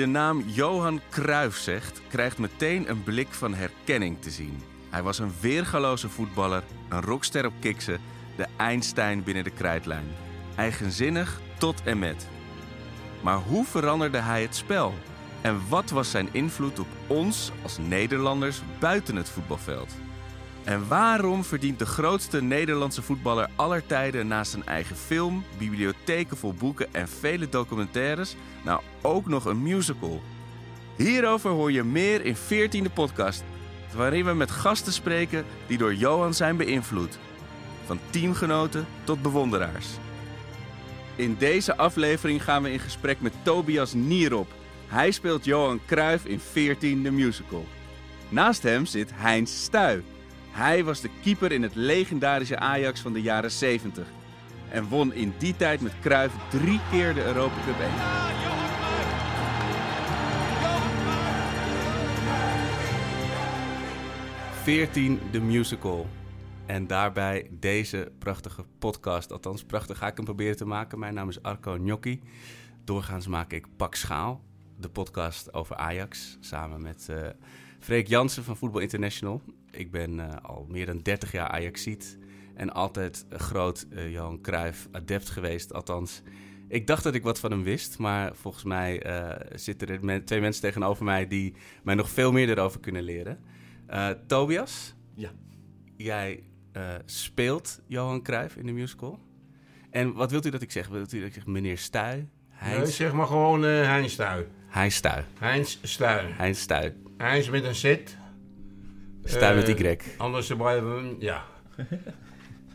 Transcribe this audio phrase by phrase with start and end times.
[0.00, 4.62] de naam Johan Cruijff zegt, krijgt meteen een blik van herkenning te zien.
[4.90, 8.00] Hij was een weergaloze voetballer, een rockster op kiksen,
[8.36, 10.04] de Einstein binnen de krijtlijn.
[10.56, 12.28] Eigenzinnig tot en met.
[13.20, 14.94] Maar hoe veranderde hij het spel?
[15.40, 19.94] En wat was zijn invloed op ons als Nederlanders buiten het voetbalveld?
[20.70, 26.54] En waarom verdient de grootste Nederlandse voetballer aller tijden naast een eigen film, bibliotheken vol
[26.54, 30.22] boeken en vele documentaires nou ook nog een musical?
[30.96, 33.44] Hierover hoor je meer in 14e podcast,
[33.94, 37.18] waarin we met gasten spreken die door Johan zijn beïnvloed.
[37.86, 39.86] Van teamgenoten tot bewonderaars.
[41.16, 44.48] In deze aflevering gaan we in gesprek met Tobias Nierop.
[44.86, 47.66] Hij speelt Johan Cruijff in 14 de musical.
[48.28, 50.02] Naast hem zit Heinz Stuy.
[50.50, 54.08] Hij was de keeper in het legendarische Ajax van de jaren 70.
[54.70, 57.90] En won in die tijd met Cruijff drie keer de Europa Cup 1.
[64.62, 66.06] Veertien de musical.
[66.66, 69.32] En daarbij deze prachtige podcast.
[69.32, 70.98] Althans, prachtig ga ik hem proberen te maken.
[70.98, 72.20] Mijn naam is Arco Gnocchi.
[72.84, 74.40] Doorgaans maak ik Pak Schaal,
[74.76, 76.36] de podcast over Ajax.
[76.40, 77.28] Samen met eh
[77.80, 79.42] Freek Jansen van Voetbal International.
[79.70, 82.18] Ik ben eh, al meer dan 30 jaar Ajaxiet.
[82.54, 85.72] En altijd een groot eh, Johan Cruijff adept geweest.
[85.72, 86.22] Althans,
[86.68, 87.98] ik dacht dat ik wat van hem wist.
[87.98, 92.32] Maar volgens mij eh, zitten er men- twee mensen tegenover mij die mij nog veel
[92.32, 93.38] meer erover kunnen leren.
[94.26, 95.30] Tobias, Ja.
[95.96, 96.42] jij
[97.04, 99.18] speelt Johan Cruijff in de musical.
[99.90, 100.88] En wat wilt u dat ik zeg?
[100.88, 102.28] Wilt u dat ik zeg meneer Stuy?
[102.64, 104.46] Nee, zeg maar gewoon Heinz Stuy.
[104.66, 105.24] Heinz Stuy.
[105.38, 106.20] Heinz Stuy.
[106.32, 106.94] Heinz Stuy.
[107.20, 107.96] Heinz met een Z.
[109.24, 109.98] Stuy met Eh, Y.
[110.16, 111.44] Anders blijven we, ja.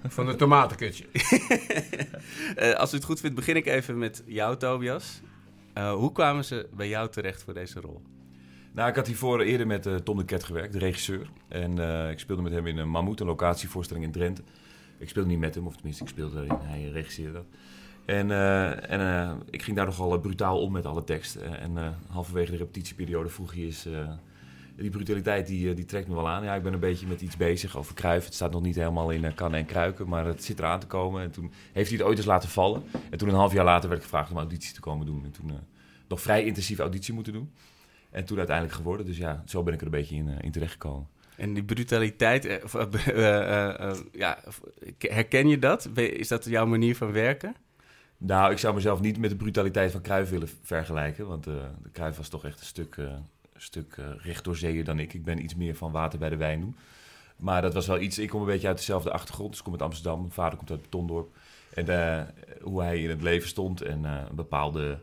[0.07, 1.05] Van de tomatenkutje.
[2.55, 5.21] Eh, als u het goed vindt, begin ik even met jou, Tobias.
[5.73, 8.01] Eh, hoe kwamen ze bij jou terecht voor deze rol?
[8.73, 11.29] Nou, ik had hiervoor eerder met eh, Tom de Ket gewerkt, de regisseur.
[11.47, 14.41] En eh, ik speelde met hem in een Mammoet, een locatievoorstelling in Drenthe.
[14.97, 16.57] Ik speelde niet met hem, of tenminste, ik speelde erin.
[16.61, 17.45] Hij regisseerde dat.
[18.05, 21.35] En, eh, en eh, ik ging daar nogal brutaal om met alle tekst.
[21.35, 23.87] Eh, en eh, halverwege de repetitieperiode vroeg hij eens...
[24.75, 26.43] die brutaliteit die, eh, die trekt me wel aan.
[26.43, 28.25] Ja, ik ben een beetje met iets bezig over Kruif.
[28.25, 30.87] Het staat nog niet helemaal in eh, kannen en kruiken, maar het zit eraan te
[30.87, 31.21] komen.
[31.21, 32.83] En toen heeft hij het ooit eens laten vallen.
[33.09, 35.23] En toen een half jaar later werd ik gevraagd om auditie te komen doen.
[35.23, 35.55] En toen eh,
[36.07, 37.51] nog vrij intensieve auditie moeten doen.
[38.09, 39.05] En toen uiteindelijk geworden.
[39.05, 41.07] Dus ja, zo ben ik er een beetje in, eh, in terechtgekomen.
[41.37, 42.43] En die brutaliteit,
[44.11, 44.39] ja,
[44.97, 45.89] herken je dat?
[45.95, 47.55] Is dat jouw manier van werken?
[48.17, 51.27] Nou, ik zou mezelf niet met de brutaliteit van Cruijff willen vergelijken.
[51.27, 52.97] Want de Cruijff was toch echt een stuk,
[53.55, 55.13] stuk eh, recht door zeeën dan ik.
[55.13, 56.75] Ik ben iets meer van water bij de wijn doen.
[57.35, 58.19] Maar dat was wel iets...
[58.19, 59.49] Ik kom een beetje uit dezelfde achtergrond.
[59.49, 60.19] Dus ik kom uit Amsterdam.
[60.19, 61.35] Mijn vader komt uit Betondorp.
[61.73, 62.23] En eh,
[62.61, 64.97] hoe hij in het leven stond en eh, een bepaalde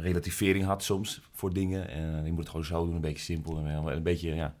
[0.00, 1.88] relativering had soms voor dingen.
[1.88, 3.58] En je moet het gewoon zo doen, een beetje simpel.
[3.58, 4.54] En een beetje, ja,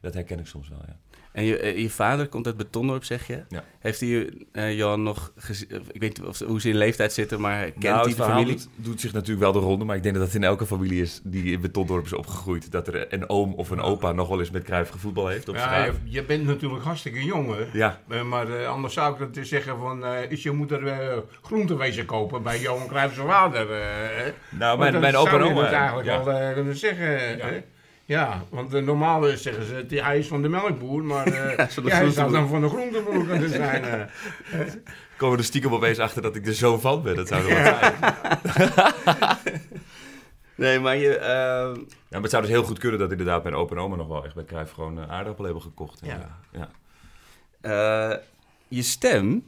[0.00, 0.96] dat herken ik soms wel, ja.
[1.32, 3.42] En je, eh, je vader komt uit Betondorp, zeg je?
[3.48, 3.64] Ja.
[3.78, 5.68] Heeft hij uh, Johan nog gezien?
[5.92, 8.22] Ik weet niet of, hoe ze in leeftijd zitten, maar kent nou, hij het de
[8.22, 8.54] familie?
[8.54, 11.02] Doet, doet zich natuurlijk wel de ronde, maar ik denk dat het in elke familie
[11.02, 12.70] is die in Betondorp is opgegroeid.
[12.70, 15.54] Dat er een oom of een opa nog wel eens met Cruijff gevoetbal heeft op
[15.54, 17.64] Ja, je, je bent natuurlijk hartstikke jong, hè.
[17.72, 20.04] Ja, Eh, maar eh, anders zou ik dat dus zeggen van...
[20.04, 23.70] eh, is je moeder eh groentewezen kopen bij Johan Cruijff's vader?
[23.70, 25.64] eh, nou, mijn, mijn opa en zou je oma...
[25.64, 26.24] het eigenlijk ja.
[26.24, 27.06] wel kunnen zeggen.
[27.38, 27.62] hè?
[28.12, 31.34] Ja, want uh, normaal is, zeggen ze, die- hij is van de melkboer, maar uh,
[31.56, 33.84] Ja, de hij zou dan van de groenteboer kunnen zijn.
[33.84, 34.00] eh.
[35.16, 37.16] komen we er stiekem opeens achter dat ik de zoon van ben.
[37.16, 37.94] Dat zou er wel zijn.
[40.54, 41.16] Nee, maar je...
[41.16, 41.74] eh, Ja,
[42.10, 44.24] maar het zou dus heel goed kunnen dat inderdaad mijn opa en oma nog wel
[44.24, 46.00] echt bij Cruijff gewoon eh, aardappelen hebben gekocht.
[46.00, 46.38] En, Ja.
[46.52, 46.60] eh,
[47.60, 48.10] ja.
[48.10, 48.18] eh,
[48.68, 49.44] je stem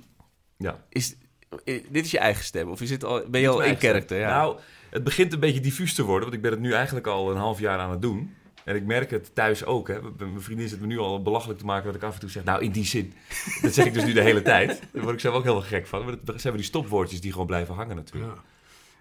[0.57, 0.79] ja.
[0.89, 1.17] is...
[1.65, 4.19] eh, dit is je eigen stem, of je zit al, ben je al in karakter?
[4.19, 4.29] Ja.
[4.37, 4.57] Nou,
[4.91, 7.37] het begint een beetje diffuus te worden, want ik ben het nu eigenlijk al een
[7.37, 8.35] half jaar aan het doen.
[8.65, 9.89] En ik merk het thuis ook.
[9.89, 9.99] Hè.
[10.19, 12.45] Mijn vriendin zit me nu al belachelijk te maken dat ik af en toe zeg,
[12.45, 13.13] nou in die zin.
[13.63, 14.83] Dat zeg ik dus nu de hele tijd.
[14.93, 16.05] Daar word ik zelf ook heel gek van.
[16.05, 18.35] Maar dat zijn we die stopwoordjes die gewoon blijven hangen natuurlijk.
[18.35, 18.43] Ja.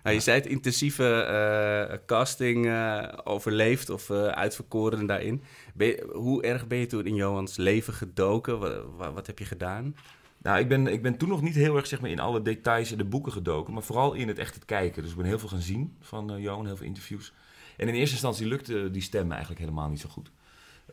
[0.03, 5.43] Nou, je zei het intensieve eh, casting eh, overleefd of eh, uitverkoren daarin.
[5.77, 8.59] Je- hoe erg ben je toen in Johans leven gedoken?
[8.59, 9.95] Wat, wat, wat heb je gedaan?
[10.41, 12.91] Nou, ik ben, ik ben toen nog niet heel erg zeg maar, in alle details
[12.91, 15.01] in de boeken gedoken, maar vooral in het echt het kijken.
[15.01, 17.33] Dus ik ben heel veel gaan zien van Johan, heel veel interviews.
[17.77, 20.31] En in eerste instantie lukte die stem eigenlijk helemaal niet zo goed.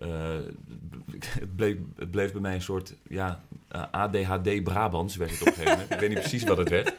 [0.00, 0.08] Eh,
[1.40, 3.42] het, bleef, het bleef bij mij een soort ja,
[3.90, 5.92] ADHD Brabants, werd het op een gegeven moment.
[5.92, 6.94] ik weet niet precies wat het werd.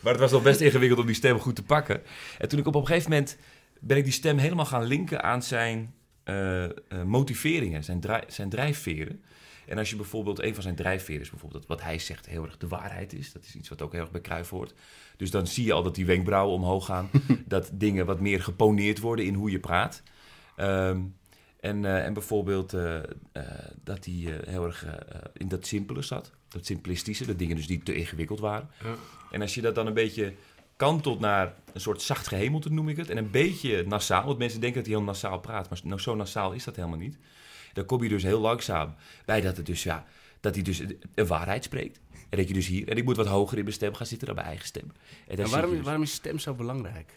[0.00, 2.02] Maar het was nog best ingewikkeld om die stem goed te pakken.
[2.38, 3.38] En toen ik op een gegeven moment
[3.80, 5.94] ben ik die stem helemaal gaan linken aan zijn
[6.24, 6.70] eh, eh,
[7.04, 9.22] motiveringen, zijn, zijn drijfveren.
[9.66, 12.44] En als je bijvoorbeeld, een van zijn drijfveren is bijvoorbeeld dat wat hij zegt heel
[12.44, 13.32] erg de waarheid is.
[13.32, 14.74] Dat is iets wat ook heel erg bij Cruijff hoort.
[15.16, 17.10] Dus dan zie je al dat die wenkbrauwen omhoog gaan.
[17.46, 20.02] dat dingen wat meer geponeerd worden in hoe je praat.
[20.56, 21.00] Ehm,
[21.60, 23.02] en, eh, en bijvoorbeeld eh, eh,
[23.84, 24.86] dat hij heel erg
[25.32, 26.32] in dat simpele zat.
[26.48, 28.68] Dat simplistische, dat dingen dus die te ingewikkeld waren.
[28.82, 28.94] Ja.
[29.30, 30.32] En als je dat dan een beetje
[30.76, 33.10] kantelt naar een soort zacht gehemelte, noem ik het.
[33.10, 35.70] En een beetje nasaal, want mensen denken dat hij heel nasaal praat.
[35.70, 37.18] Maar nou, zo nasaal is dat helemaal niet.
[37.72, 38.94] Dan kom je dus heel langzaam
[39.24, 40.04] bij dat, het dus, ja,
[40.40, 40.82] dat hij dus
[41.14, 42.00] een waarheid spreekt.
[42.28, 44.26] En dat je dus hier, en ik moet wat hoger in mijn stem gaan zitten
[44.26, 44.92] dan mijn eigen stem.
[45.28, 47.12] En, waarom, dus- waarom is stem zo belangrijk?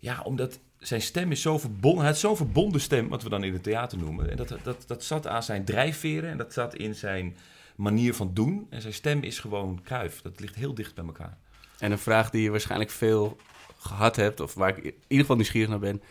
[0.00, 2.00] ja, omdat zijn stem is zo verbonden.
[2.00, 4.30] Hij had zo'n verbonden stem, wat we dan in het theater noemen.
[4.30, 7.36] En dat, dat, dat zat aan zijn drijfveren en dat zat in zijn
[7.76, 8.66] manier van doen.
[8.70, 10.22] En zijn stem is gewoon kruif.
[10.22, 11.38] Dat ligt heel dicht bij elkaar.
[11.80, 13.36] En een vraag die je waarschijnlijk veel
[13.78, 16.02] gehad hebt, of waar ik in ieder geval nieuwsgierig naar ben.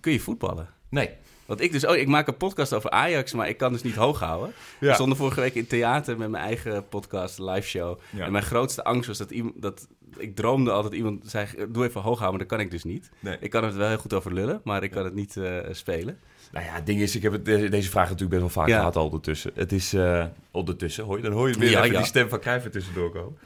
[0.00, 0.68] Kun je voetballen?
[0.88, 1.10] Nee.
[1.46, 3.94] Want ik dus, oh, ik maak een podcast over Ajax, maar ik kan dus niet
[3.94, 4.52] hoog houden.
[4.80, 4.88] Ja.
[4.88, 7.98] We stonden vorige week in theater met mijn eigen podcast, live show.
[8.10, 8.24] Ja.
[8.24, 12.00] En mijn grootste angst was dat iemand, dat ik droomde altijd iemand zei, doe even
[12.00, 13.10] hoog houden, maar dat kan ik dus niet.
[13.18, 13.36] Nee.
[13.40, 16.18] Ik kan het wel heel goed over lullen, maar ik kan het niet eh, spelen.
[16.52, 18.78] Nou ja, het ding is, ik heb het, deze, vraag natuurlijk best wel vaak Ja.
[18.78, 19.50] gehad al ondertussen.
[19.54, 21.98] Het is eh, ondertussen, hoor je, dan hoor je weer Ja, even ja.
[21.98, 23.38] die stem van Cruijff er tussendoor komen.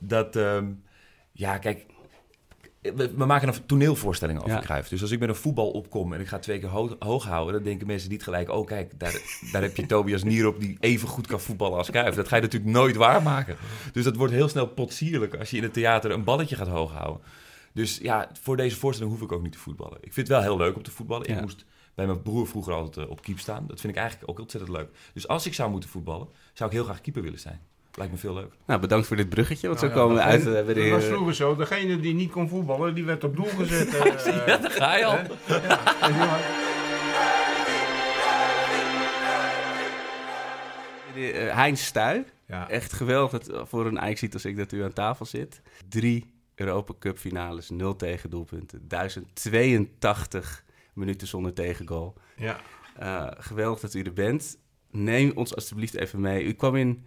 [0.00, 0.66] Dat, ehm,
[1.32, 1.86] ja, kijk,
[2.80, 4.60] we, we maken een toneelvoorstelling over Ja.
[4.60, 4.88] Cruijff.
[4.88, 7.54] Dus als ik met een voetbal opkom en ik ga twee keer ho- hoog houden,
[7.54, 9.20] dan denken mensen niet gelijk, oh kijk, daar,
[9.52, 12.16] daar heb je Tobias Nierop die even goed kan voetballen als Cruijff.
[12.16, 13.56] Dat ga je natuurlijk nooit waarmaken.
[13.92, 16.92] Dus dat wordt heel snel potsierlijk als je in het theater een balletje gaat hoog
[16.92, 17.22] houden.
[17.74, 19.96] Dus ja, voor deze voorstelling hoef ik ook niet te voetballen.
[20.00, 21.26] Ik vind het wel heel leuk om te voetballen.
[21.28, 21.64] Ik moest
[21.94, 23.66] bij mijn broer vroeger altijd eh, op keep staan.
[23.66, 24.88] Dat vind ik eigenlijk ook ontzettend leuk.
[25.14, 27.60] Dus als ik zou moeten voetballen, zou ik heel graag keeper willen zijn.
[27.94, 28.52] Lijkt me veel leuk.
[28.66, 30.80] Nou, bedankt voor dit bruggetje, want Nou zo ja, komen we uit eh, bij de
[30.80, 31.56] Dat was vroeger zo.
[31.56, 33.94] Degene die niet kon voetballen, die werd op doel gezet.
[33.94, 35.18] eh, Daar ga je al.
[41.14, 42.24] Ja, eh, Heinz Stuy.
[42.46, 42.68] ja.
[42.68, 45.62] Echt geweldig dat, voor een Ajax als ik dat u aan tafel zit.
[45.88, 48.88] Drie Europa Cup finales, nul tegendoelpunten.
[48.88, 52.14] 1082 minuten zonder tegengoal.
[52.36, 52.56] ja.
[52.96, 54.58] Eh, geweldig dat u er bent.
[54.90, 56.44] Neem ons alstublieft even mee.
[56.44, 57.04] U kwam in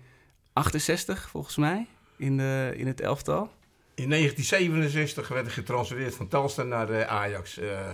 [0.56, 1.88] 68 volgens mij
[2.18, 3.50] in, de, in het elftal.
[3.96, 7.58] In 1967 werd ik getransfereerd van Telstar naar eh, Ajax.
[7.58, 7.90] Eh,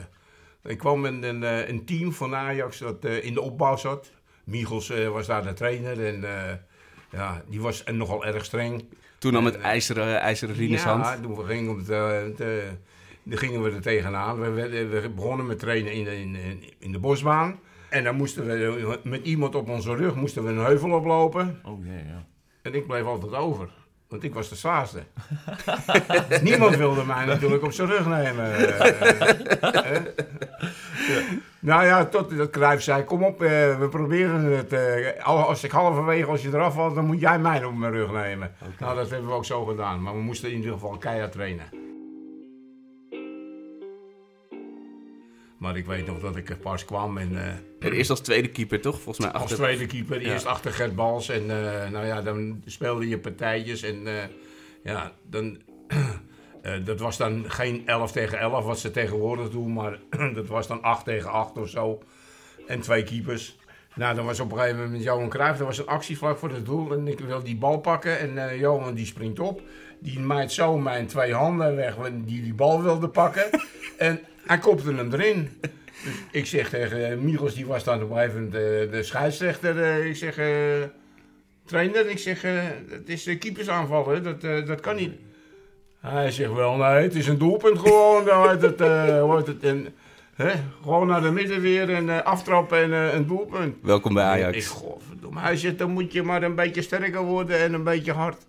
[0.64, 4.12] ik kwam met een, eh, een team van Ajax dat eh, in de opbouw zat.
[4.44, 6.56] Michels eh, was daar de trainer en eh,
[7.12, 8.84] ja, die was en nogal erg streng.
[9.18, 11.06] Toen al met ijzeren, ijzeren Rines hand.
[11.06, 12.38] Ja, toen we gingen, het, het,
[13.24, 14.40] dan gingen we er tegenaan.
[14.40, 17.60] We, werden- we begonnen met trainen in, de- in, in de bosbaan.
[17.90, 21.60] En dan moesten we met iemand op onze rug moesten we een heuvel oplopen.
[21.64, 22.26] Oh ja.
[22.62, 23.70] En ik bleef altijd over.
[24.08, 25.04] Want ik was de zwaarste.
[26.42, 28.56] Niemand wilde mij natuurlijk op zijn rug nemen.
[28.56, 30.02] eh, eh.
[31.60, 34.74] Nou ja, tot dat Cruijff zei, kom op, eh, we proberen het.
[34.74, 37.92] eh, al- als ik halverwege, als je eraf valt, dan moet jij mij op mijn
[37.92, 38.52] rug nemen.
[38.80, 40.02] Nou, dat hebben we ook zo gedaan.
[40.02, 41.66] Maar we moesten in ieder geval keihard trainen.
[45.62, 47.38] Maar ik weet nog dat ik er pas kwam en...
[47.38, 47.48] eh,
[47.88, 48.96] En eerst als tweede keeper, toch?
[49.02, 49.58] Volgens mij als achter...
[49.58, 50.32] tweede keeper, Ja.
[50.32, 51.30] eerst achter Gert Bals.
[51.30, 53.84] En eh, nou ja, dan speelde je partijtjes.
[53.84, 54.14] En eh,
[54.84, 55.58] ja, dan,
[56.62, 59.74] eh, dat was dan geen 11 tegen 11 wat ze tegenwoordig doen.
[59.74, 60.00] Maar
[60.34, 62.02] dat was dan 8 tegen 8 of zo.
[62.68, 63.60] En twee keepers.
[63.96, 65.60] Nou, dan was op een gegeven moment Johan Cruijff.
[65.60, 66.92] Er was een actie vlak voor het doel.
[66.94, 68.20] En ik wil die bal pakken.
[68.20, 69.62] En eh, Johan die springt op.
[70.00, 71.96] Die maait zo mijn twee handen weg.
[72.26, 73.50] Die die bal wilde pakken.
[73.98, 74.20] en
[74.52, 75.50] hij kopte hem erin.
[76.04, 79.04] Dus ik zeg tegen eh, Michels, die was dan op een gegeven moment eh, de
[79.04, 79.82] scheidsrechter.
[79.82, 80.36] eh, ik zeg,
[81.66, 82.42] trainer, ik zeg,
[82.90, 84.22] het is uh, keepersaanval, hè?
[84.22, 85.14] Dat, dat kan niet.
[86.00, 88.26] Hij zegt wel, nee, het is een doelpunt gewoon.
[88.26, 88.80] Dan wordt het,
[89.22, 89.88] wordt het een,
[90.36, 90.52] hè?
[90.82, 93.76] Gewoon naar de midden weer en aftrappen en een doelpunt.
[93.82, 94.58] Welkom bij Ajax.
[94.58, 95.40] Ik, godverdomme.
[95.40, 98.46] Hij zegt, dan moet je maar een beetje sterker worden en een beetje hard.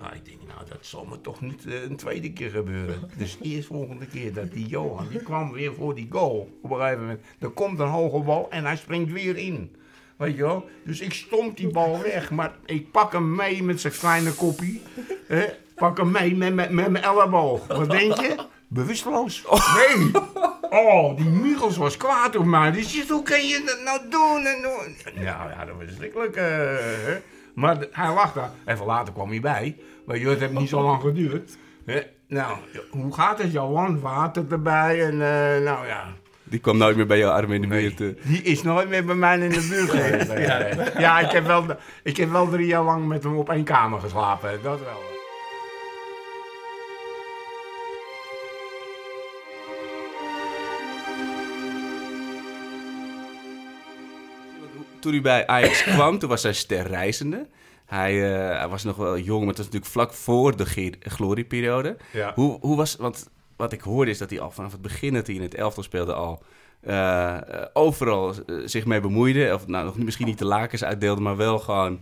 [0.00, 3.10] Nou, ik denk, nou, dat zal me toch niet eh, een tweede keer gebeuren.
[3.16, 6.58] Dus eerst volgende keer dat die Johan, die kwam weer voor die goal.
[6.62, 9.76] Op een gegeven moment, er komt een hoge bal en hij springt weer in.
[10.16, 10.68] Weet je wel?
[10.84, 14.82] Dus ik stomp die bal weg, maar ik pak hem mee met zijn kleine koppie.
[15.26, 15.44] Hè?
[15.74, 17.66] Pak hem mee met, met, met mijn elleboog.
[17.66, 18.36] Wat denk je?
[18.68, 19.44] Bewusteloos.
[19.76, 20.10] Nee.
[20.70, 22.70] Oh, die Michels was kwaad op mij.
[22.70, 24.46] Die zegt, hoe kan je dat nou doen?
[24.46, 24.60] En?
[25.24, 26.36] Nou ja, dat was verschrikkelijk.
[26.36, 27.14] eh.
[27.54, 28.50] Maar hij lag daar.
[28.66, 29.76] Even later kwam hij bij.
[30.06, 31.56] Maar joh, het heeft niet zo lang geduurd.
[31.84, 32.00] Hè.
[32.28, 32.58] Nou,
[32.90, 34.00] hoe gaat het, Johan?
[34.00, 36.04] Water erbij en eh, nou ja.
[36.44, 38.16] Die kwam nooit meer bij jouw arm in de Nee, buurt.
[38.18, 38.22] eh.
[38.28, 40.32] die is nooit meer bij mij in de buurt geweest.
[40.48, 41.64] ja, ja ik, heb wel,
[42.02, 44.50] ik heb wel drie jaar lang met hem op één kamer geslapen.
[44.62, 45.14] Dat wel.
[55.00, 57.46] toen hij bij Ajax kwam, toen was hij sterreizende.
[57.86, 61.96] Hij, eh, hij was nog wel jong, maar het was natuurlijk vlak voor de glorieperiode.
[62.12, 62.32] Ja.
[62.34, 65.26] Hoe, hoe was, want wat ik hoorde is dat hij al vanaf het begin dat
[65.26, 66.42] hij in het elftal speelde al
[66.80, 69.54] eh, eh, overal zich mee bemoeide.
[69.54, 72.00] Of nou, nog misschien niet de lakens uitdeelde, maar wel gewoon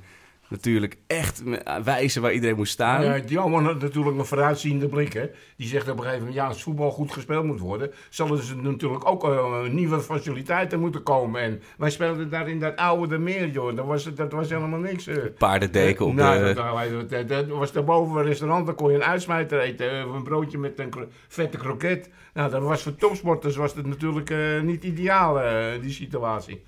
[0.49, 1.43] natuurlijk echt
[1.85, 3.05] wijzen waar iedereen moest staan.
[3.05, 5.13] Ja, Johan had natuurlijk een vooruitziende blik.
[5.13, 5.27] Hè.
[5.57, 8.57] Die zegt op een gegeven moment, ja, als voetbal goed gespeeld moet worden, zullen er
[8.63, 11.41] natuurlijk ook eh, nieuwe faciliteiten moeten komen.
[11.41, 13.77] En wij speelden daar in dat oude de meer, joh.
[13.77, 15.07] Dat was, dat was helemaal niks.
[15.07, 15.17] eh.
[15.39, 16.55] Paardendeken op nou, de...
[16.55, 19.91] dat, dat, dat was daarboven een restaurant, dan kon je een uitsmijter eten.
[19.99, 22.11] eh, Of een broodje met een kro- vette kroket.
[22.35, 25.41] Nou, dat was voor topsporters was het natuurlijk niet ideaal,
[25.81, 26.63] die situatie.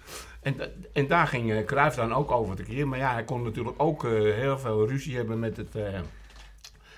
[0.47, 0.57] En,
[0.93, 2.89] en daar ging eh Cruijff dan ook over te keer.
[2.89, 6.01] Maar ja, hij kon natuurlijk ook eh, heel veel ruzie hebben met het, eh,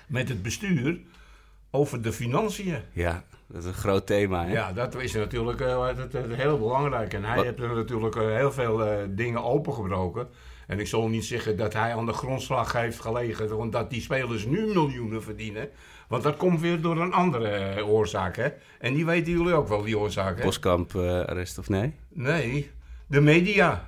[0.07, 0.99] met het bestuur
[1.71, 2.77] over de financiën.
[2.91, 4.45] Ja, dat is een groot thema.
[4.45, 4.51] Hè?
[4.51, 7.13] Ja, dat is natuurlijk dat, dat is heel belangrijk.
[7.13, 10.27] En hij Wat- heeft er natuurlijk heel veel dingen opengebroken.
[10.67, 14.01] En ik zal niet zeggen dat hij aan de grondslag heeft gelegen, want dat die
[14.01, 15.69] spelers nu miljoenen verdienen.
[16.07, 18.47] Want dat komt weer door een andere oorzaak, hè?
[18.79, 20.43] En die weten jullie ook wel, die oorzaak, hè?
[20.43, 21.93] Boskamp arrest of nee?
[22.09, 22.71] Nee,
[23.09, 23.87] de media.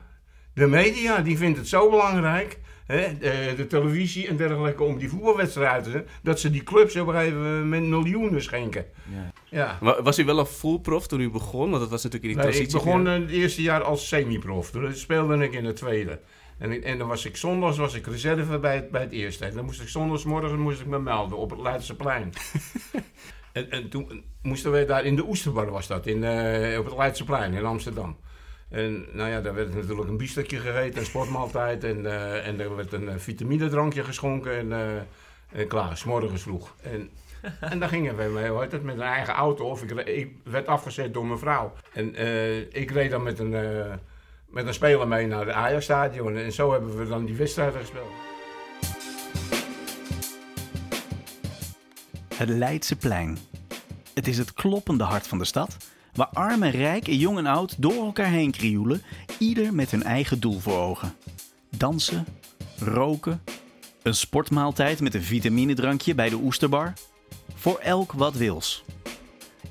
[0.54, 5.10] De media, die vindt het zo belangrijk, hè, de, de televisie en dergelijke, om die
[5.10, 8.86] voetbalwedstrijden, dat ze die clubs op een gegeven moment miljoenen schenken.
[9.14, 9.32] Ja.
[9.50, 9.78] Ja.
[9.82, 11.70] Wa- Was u wel al full prof toen u begon?
[11.70, 12.86] Want dat was natuurlijk in die Nee, ik transitie.
[12.92, 14.72] begon eh, het eerste jaar als semi-prof.
[14.72, 16.20] Toen speelde ik in het tweede.
[16.58, 19.46] En, en dan was ik zondags was ik reserve bij het, bij het eerste.
[19.46, 22.34] En dan moest ik zondagsmorgen moest ik me melden op het Leidseplein.
[23.54, 26.98] en, en toen moesten wij daar in de Oesterbar was dat, in, eh, op het
[26.98, 28.18] Leidseplein in Amsterdam.
[28.72, 31.84] En nou ja, daar werd natuurlijk een biefstukje gegeten, een sportmaaltijd.
[31.84, 36.76] En, eh, en er werd een eh, vitaminedrankje geschonken en, eh, en klaar, s'morgens vroeg.
[36.82, 37.10] En,
[37.60, 39.66] en dan gingen we mee, heet het, met een eigen auto.
[39.66, 41.74] Of ik, ik werd afgezet door mijn vrouw.
[41.94, 42.08] En
[42.74, 43.56] ik reed dan met een,
[44.48, 46.38] met een speler mee naar de Ajax-stadion.
[46.38, 48.12] En zo hebben we dan die wedstrijden gespeeld.
[52.36, 53.38] Het Leidseplein.
[54.14, 55.78] Het is het kloppende hart van de stad,
[56.14, 59.04] waar arm en rijk en jong en oud door elkaar heen krioelen,
[59.40, 61.14] ieder met hun eigen doel voor ogen.
[61.70, 62.26] Dansen,
[62.80, 63.42] roken,
[64.04, 66.94] een sportmaaltijd met een vitaminedrankje bij de Oesterbar.
[67.56, 68.84] Voor elk wat wils.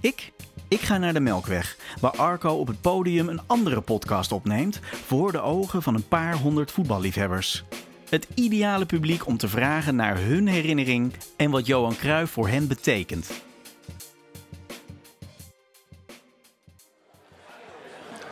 [0.00, 0.32] Ik?
[0.68, 5.32] Ik ga naar de Melkweg, waar Arco op het podium een andere podcast opneemt voor
[5.32, 7.64] de ogen van een paar honderd voetballiefhebbers.
[8.08, 12.68] Het ideale publiek om te vragen naar hun herinnering en wat Johan Cruijff voor hen
[12.68, 13.30] betekent.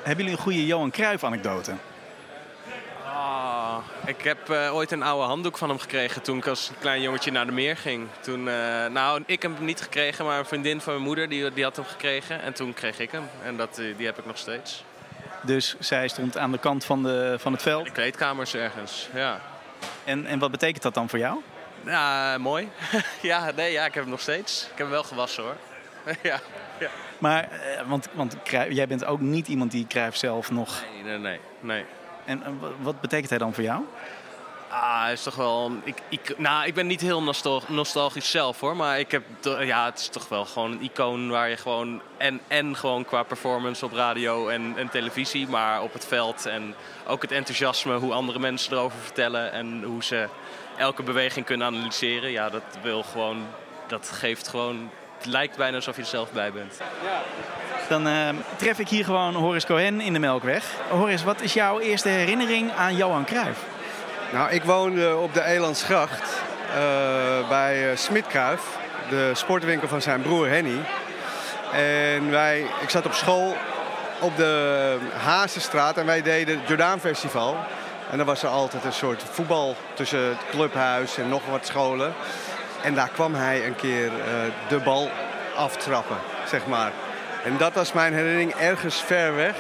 [0.09, 1.73] Hebben jullie een goede Johan Cruijff-anekdote?
[3.05, 7.03] Ah, ik heb eh, ooit een oude handdoek van hem gekregen toen ik als klein
[7.03, 8.07] jongetje naar de meer ging.
[8.21, 11.53] Toen, eh, nou, ik heb hem niet gekregen, maar een vriendin van mijn moeder die,
[11.53, 12.43] die had hem gekregen.
[12.43, 13.29] En toen kreeg ik hem.
[13.45, 14.85] En dat, eh, die heb ik nog steeds.
[15.43, 17.85] Dus zij stond aan de kant van, de, van het veld.
[17.85, 19.41] De kleedkamers ergens, ja.
[20.05, 21.41] En, en wat betekent dat dan voor jou?
[21.85, 22.69] Ja, mooi.
[23.21, 24.63] ja, nee, ja, ik heb hem nog steeds.
[24.63, 25.57] Ik heb hem wel gewassen hoor.
[26.23, 26.41] ja.
[26.81, 26.89] Ja.
[27.19, 30.83] Maar, eh, want, want Cruijff- jij bent ook niet iemand die Cruijff zelf nog...
[30.93, 31.41] Nee, nee, nee.
[31.61, 31.85] nee.
[32.25, 33.83] En wa- wat betekent hij dan voor jou?
[34.71, 35.73] Ah, hij is toch wel.
[35.85, 38.77] Ik, ik, nou, ik ben niet heel nostal- nostalgisch zelf hoor.
[38.77, 39.23] Maar ik heb.
[39.61, 42.01] Ja, het is toch wel gewoon een icoon waar je gewoon.
[42.17, 45.49] En, en gewoon qua performance op radio en, en televisie.
[45.49, 46.47] Maar op het veld.
[46.47, 46.75] En
[47.07, 49.53] ook het enthousiasme, hoe andere mensen erover vertellen.
[49.53, 50.29] En hoe ze
[50.77, 52.31] elke beweging kunnen analyseren.
[52.31, 53.47] Ja, dat wil gewoon.
[53.87, 54.91] Dat geeft gewoon.
[55.19, 56.81] Het lijkt bijna alsof je er zelf bij bent.
[57.89, 60.65] Dan eh, tref ik hier gewoon Horace Cohen in de Melkweg.
[60.89, 63.61] Horace, wat is jouw eerste herinnering aan Johan Cruijff?
[64.33, 66.43] Nou, ik woonde op de Elandsgracht
[66.75, 70.79] eh bij eh Smit Cruijff, de sportwinkel van zijn broer Henny.
[71.73, 73.57] En wij, ik zat op school
[74.21, 77.57] op de Hazenstraat en wij deden het Jordaan Festival.
[78.11, 82.15] En dan was er altijd een soort voetbal tussen het clubhuis en nog wat scholen.
[82.83, 84.23] En daar kwam hij een keer eh,
[84.69, 85.11] de bal
[85.57, 86.17] aftrappen,
[86.47, 86.93] zeg maar.
[87.45, 89.57] En dat was mijn herinnering ergens ver weg.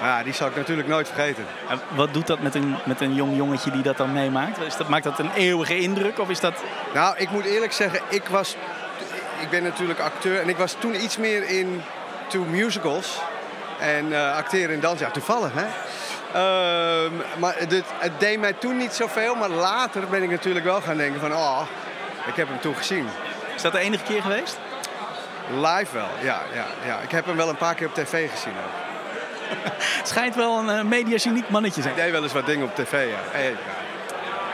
[0.00, 1.46] Maar ja, die zal ik natuurlijk nooit vergeten.
[1.68, 4.58] En wat doet dat met een, met een jong jongetje die dat dan meemaakt?
[4.60, 6.54] Is dat, maakt dat een eeuwige indruk of is dat...
[6.94, 8.56] Nou, ik moet eerlijk zeggen, ik was.
[9.40, 11.82] Ik ben natuurlijk acteur en ik was toen iets meer in
[12.28, 13.20] to musicals.
[13.78, 15.66] En eh, acteren en dansen, ja, toevallig hè.
[16.34, 20.80] Ehm, maar dit, het deed mij toen niet zoveel, maar later ben ik natuurlijk wel
[20.80, 21.60] gaan denken van, oh,
[22.26, 23.08] ik heb hem toen gezien.
[23.54, 24.58] Is dat de enige keer geweest?
[25.50, 26.98] Live wel, ja, ja, ja.
[26.98, 28.82] Ik heb hem wel een paar keer op tv gezien ook.
[29.98, 31.94] Het schijnt wel een uh, mediageniek mannetje zijn.
[31.94, 33.18] Ik deed wel eens wat dingen op tv, ja.
[33.30, 33.82] Hey, ja.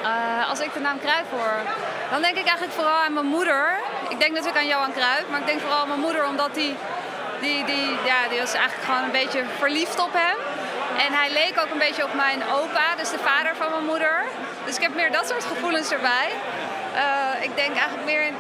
[0.03, 1.57] Uh, als ik de naam Cruijff hoor,
[2.11, 3.79] dan denk ik eigenlijk vooral aan mijn moeder.
[4.09, 6.77] Ik denk natuurlijk aan Johan Cruijff, maar ik denk vooral aan mijn moeder omdat die,
[7.41, 10.37] die, die, ja, die was eigenlijk gewoon een beetje verliefd op hem.
[11.07, 14.25] En hij leek ook een beetje op mijn opa, dus de vader van mijn moeder.
[14.65, 16.29] Dus ik heb meer dat soort gevoelens erbij.
[16.95, 18.37] Eh, ik denk eigenlijk meer in,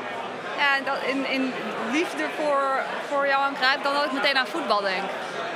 [0.59, 1.54] ja, dat- in, in
[1.92, 5.02] liefde voor, voor Johan Cruijff dan dat ik meteen aan voetbal denk.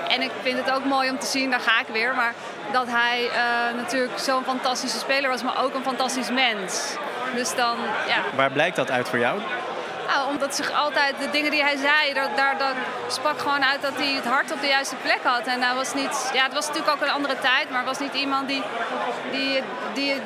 [0.09, 2.33] En ik vind het ook mooi om te zien, daar ga ik weer, maar
[2.73, 6.97] dat hij eh, natuurlijk zo'n fantastische speler was, maar ook een fantastisch mens.
[7.35, 9.41] Dus dan, ja, Waar blijkt dat uit voor jou?
[10.09, 12.75] nou, omdat zich altijd de dingen die hij zei, daar, daar, daar
[13.09, 15.47] sprak gewoon uit dat hij het hart op de juiste plek had.
[15.47, 17.99] En hij was niet, ja, het was natuurlijk ook een andere tijd, maar het was
[17.99, 18.63] niet iemand die,
[19.31, 19.63] die,
[19.95, 20.21] die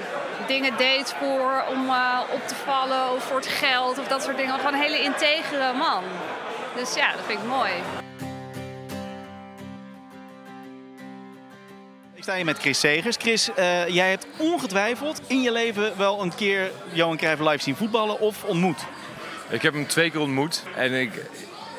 [0.48, 4.36] dingen deed voor om eh, op te vallen of voor het geld of dat soort
[4.36, 4.54] dingen.
[4.54, 6.04] Gewoon een hele integere man.
[6.76, 7.70] Dus ja, dat vind ik mooi.
[12.14, 13.16] Ik sta hier met Chris Segers.
[13.16, 17.76] Chris, eh, jij hebt ongetwijfeld in je leven wel een keer Johan Cruijff live zien
[17.76, 18.80] voetballen of ontmoet.
[19.48, 20.62] Ik heb hem twee keer ontmoet.
[20.76, 21.12] En ik,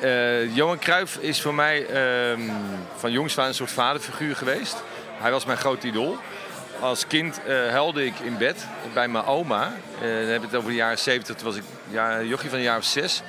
[0.00, 2.40] eh, Johan Cruijff is voor mij ehm,
[2.96, 4.82] van jongs af een soort vaderfiguur geweest.
[5.18, 6.18] Hij was mijn groot idool.
[6.80, 9.72] Als kind eh huilde ik in bed bij mijn oma.
[9.94, 11.36] Eh, dan heb ik het over de jaren 70.
[11.36, 13.22] Toen was ik ja, jochie van een jaar of zes.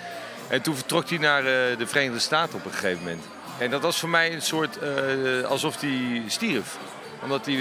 [0.48, 3.24] En toen vertrok hij naar eh, de Verenigde Staten op een gegeven moment.
[3.58, 4.78] En dat was voor mij een soort
[5.46, 6.78] alsof hij stierf
[7.24, 7.56] omdat hij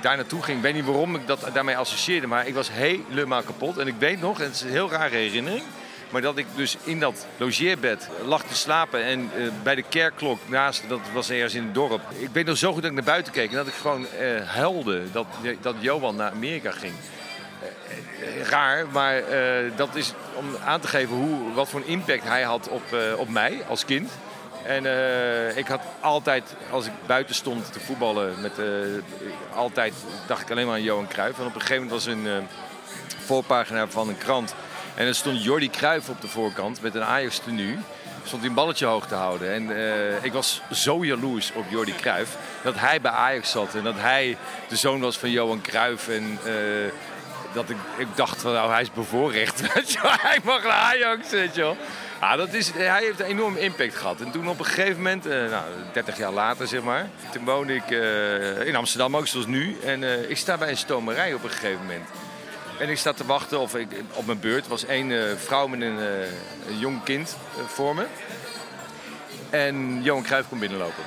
[0.00, 0.56] daar naartoe ging.
[0.56, 3.78] Ik weet niet waarom ik dat daarmee associeerde, maar ik was helemaal kapot.
[3.78, 5.64] En ik weet nog, en het is een heel rare herinnering,
[6.10, 10.38] maar dat ik dus in dat logeerbed lag te slapen en eh, bij de kerkklok
[10.46, 12.00] naast, dat was ergens in het dorp.
[12.18, 14.46] Ik weet nog zo goed dat ik naar buiten keek en dat ik gewoon eh,
[14.46, 15.26] huilde dat,
[15.60, 16.94] dat Johan naar Amerika ging.
[17.60, 19.22] Eh, raar, maar
[19.76, 22.82] dat is om aan te geven hoe, wat voor een impact hij had op,
[23.16, 24.10] op mij als kind.
[24.64, 24.84] En
[25.56, 28.52] ik had altijd, als ik buiten stond te voetballen, met,
[29.54, 29.94] altijd
[30.26, 31.38] dacht ik alleen maar aan Johan Cruijff.
[31.38, 32.48] En op een gegeven moment was een
[33.24, 34.54] voorpagina van een krant.
[34.96, 37.78] En er stond Jordi Cruijff op de voorkant met een Ajax tenue.
[38.24, 39.52] Stond hij een balletje hoog te houden.
[39.52, 43.74] En eh, ik was zo jaloers op Jordi Cruijff dat hij bij Ajax zat.
[43.74, 44.36] En dat hij
[44.68, 46.08] de zoon was van Johan Cruijff.
[46.08, 46.52] En eh,
[47.52, 49.62] dat ik, ik dacht van nou, hij is bevoorrecht.
[50.28, 51.76] Hij mag naar Ajax, weet je wel.
[52.20, 54.20] Ja, dat is, hij heeft een enorm impact gehad.
[54.20, 57.74] En toen op een gegeven moment, eh, nou, 30 jaar later zeg maar, toen woonde
[57.74, 57.90] ik
[58.66, 59.76] in Amsterdam ook zoals nu.
[59.84, 62.08] En ik sta bij een stomerij op een gegeven moment.
[62.78, 64.68] En ik sta te wachten of ik, op mijn beurt.
[64.68, 66.20] Was één eh, vrouw met een, eh,
[66.68, 68.06] een jong kind eh, voor me.
[69.50, 71.02] En Johan Cruijff komt binnenlopen.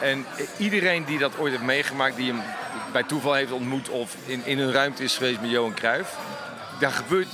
[0.00, 0.26] En
[0.56, 2.42] iedereen die dat ooit heeft meegemaakt, die hem
[2.92, 6.16] bij toeval heeft ontmoet of in, in een ruimte is geweest met Johan Cruijff.
[6.80, 7.28] Daar gebeurt,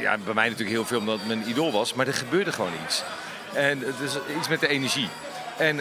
[0.00, 2.72] ja, bij mij natuurlijk heel veel omdat het mijn idool was, maar er gebeurde gewoon
[2.84, 3.02] iets.
[3.52, 5.08] En het is iets met de energie.
[5.56, 5.80] En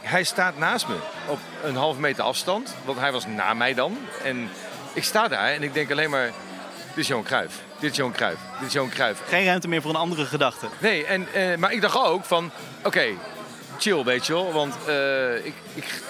[0.00, 0.96] hij staat naast me
[1.26, 3.98] op een halve meter afstand, want hij was na mij dan.
[4.22, 4.50] En
[4.92, 6.30] ik sta daar en ik denk alleen maar,
[6.88, 9.20] dit is Johan Cruijff, dit is Johan Cruijff, dit is Johan Cruijff.
[9.28, 10.66] Geen ruimte meer voor een andere gedachte.
[10.78, 12.50] Nee, en, eh, maar ik dacht ook van,
[12.84, 13.04] oké,
[13.78, 14.52] chill, weet je wel.
[14.52, 16.02] Want eh, ik, ik,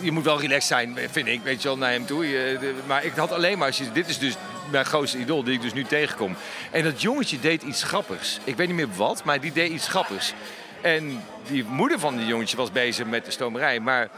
[0.00, 2.28] je moet wel relaxed zijn, vind ik, weet je wel, naar hem toe.
[2.28, 4.34] Je- de- maar ik had alleen maar, als je- dit is dus
[4.70, 6.36] mijn grootste idool die ik dus nu tegenkom.
[6.70, 8.38] En dat jongetje deed iets grappigs.
[8.44, 10.32] Ik weet niet meer wat, maar die deed iets grappigs.
[10.80, 13.80] En die moeder van die jongetje was bezig met de stomerij.
[13.80, 14.08] Maar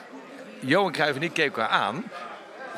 [0.61, 2.05] Johan Cruijff en ik keken elkaar aan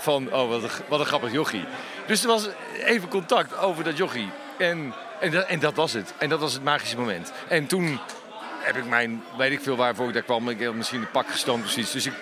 [0.02, 1.64] van, oh, wat een, wat een grappig jochie.
[2.06, 2.48] Dus er was
[2.84, 4.30] even contact over dat jochie.
[4.58, 6.14] En, en, dat, en dat was het.
[6.18, 7.32] En dat was het magische moment.
[7.48, 8.00] En toen
[8.58, 11.28] heb ik mijn, weet ik veel waarvoor ik daar kwam, ik heb misschien een pak
[11.28, 11.92] gestoomd of zoiets.
[11.92, 12.12] Dus ik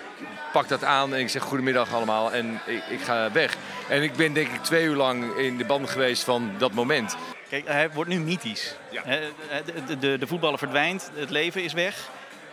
[0.51, 3.57] pak dat aan en ik zeg goedemiddag allemaal en ik, ik ga weg.
[3.89, 7.15] En ik ben denk ik twee uur lang in de band geweest van dat moment.
[7.49, 8.75] Kijk, hij wordt nu mythisch.
[8.89, 9.03] Ja.
[9.05, 12.09] De, de, de voetballer verdwijnt, het leven is weg,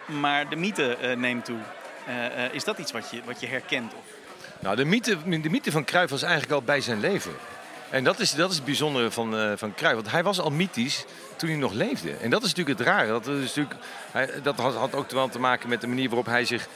[0.06, 1.58] maar de mythe eh, neemt toe.
[2.06, 3.92] Eh, eh, is dat iets wat je, wat je herkent?
[3.94, 4.04] Of?
[4.60, 5.16] Nou, de mythe,
[5.62, 7.32] de van Cruijff was eigenlijk al bij zijn leven.
[7.90, 9.96] En dat is, dat is het bijzondere van, eh van Cruijff.
[9.96, 11.04] Want hij was al mythisch
[11.36, 12.10] toen hij nog leefde.
[12.12, 13.08] En dat is natuurlijk het rare.
[13.08, 13.74] Dat, is natuurlijk,
[14.10, 16.68] hij, dat had, ook te maken met de manier waarop hij zich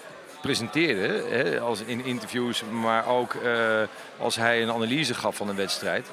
[0.42, 1.24] presenteerde.
[1.30, 3.82] Hè, als in interviews, maar ook eh,
[4.18, 6.06] als hij een analyse gaf van een wedstrijd.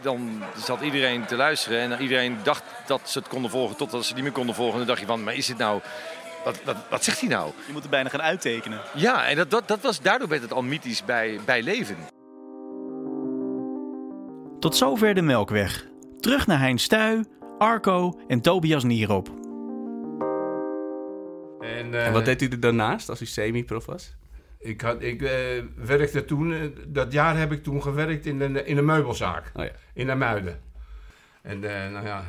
[0.00, 4.06] Dan zat iedereen te luisteren en iedereen dacht dat ze het konden volgen totdat ze
[4.06, 4.72] het niet meer konden volgen.
[4.72, 5.80] En dan dacht je van, maar is het nou...
[6.44, 7.52] Wat, wat, wat zegt hij nou?
[7.66, 8.80] Je moet het bijna gaan uittekenen.
[8.94, 11.96] Ja, en dat, dat, dat was, daardoor werd het al mythisch bij, bij leven.
[14.60, 15.86] Tot zover de Melkweg.
[16.20, 17.24] Terug naar Hein Stuy,
[17.58, 19.28] Arco en Tobias Nierop.
[21.60, 24.14] En, eh, En wat deed u er daarnaast als u semi-prof was?
[24.58, 28.66] Ik, had, ik eh, werkte toen, eh, dat jaar heb ik toen gewerkt in een,
[28.66, 29.70] in een meubelzaak Oh ja.
[29.94, 30.60] in Amuiden.
[31.42, 32.24] En eh, nou ja,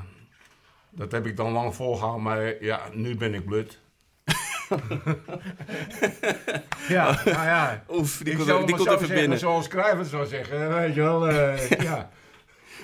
[0.89, 3.79] dat heb ik dan lang volgehouden, maar eh, ja, nu ben ik blut.
[6.87, 7.83] ja, nou ja.
[7.89, 9.39] Oef, die komt, die komt even zeggen, binnen.
[9.39, 11.29] Zoals Cruijff zou zeggen, weet je wel.
[11.29, 12.09] eh, ja.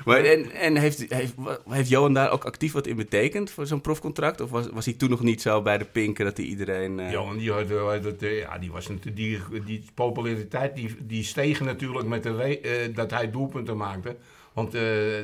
[0.05, 1.33] Maar en, en heeft, heeft,
[1.69, 4.41] heeft Johan daar ook actief wat in betekend voor zo'n profcontract?
[4.41, 6.99] Of was, was hij toen nog niet zo bij de pinken dat hij iedereen...
[6.99, 11.59] eh, Johan, die, had, eh, dat, ja, die was die, die populariteit die, die steeg
[11.59, 14.15] natuurlijk met de dat hij doelpunten maakte.
[14.59, 14.81] Want eh,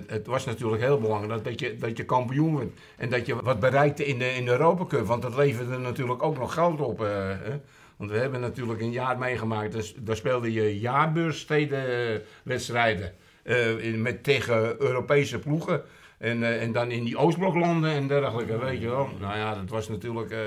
[0.08, 2.70] het was natuurlijk heel belangrijk dat je, dat je kampioen werd.
[2.98, 5.06] En dat je wat bereikte in de, in de Europa Cup.
[5.06, 7.02] Want dat leverde natuurlijk ook nog geld op.
[7.04, 7.60] eh, hè.
[7.98, 9.72] Want we hebben natuurlijk een jaar meegemaakt.
[9.72, 13.14] Dus, daar speelde je jaarbeursstedenwedstrijden.
[13.44, 15.82] eh in, met, tegen Europese ploegen.
[16.18, 19.10] En, eh, en dan in die Oostbloklanden en dergelijke, weet je wel.
[19.20, 20.32] Nou ja, dat was natuurlijk...
[20.32, 20.40] eh,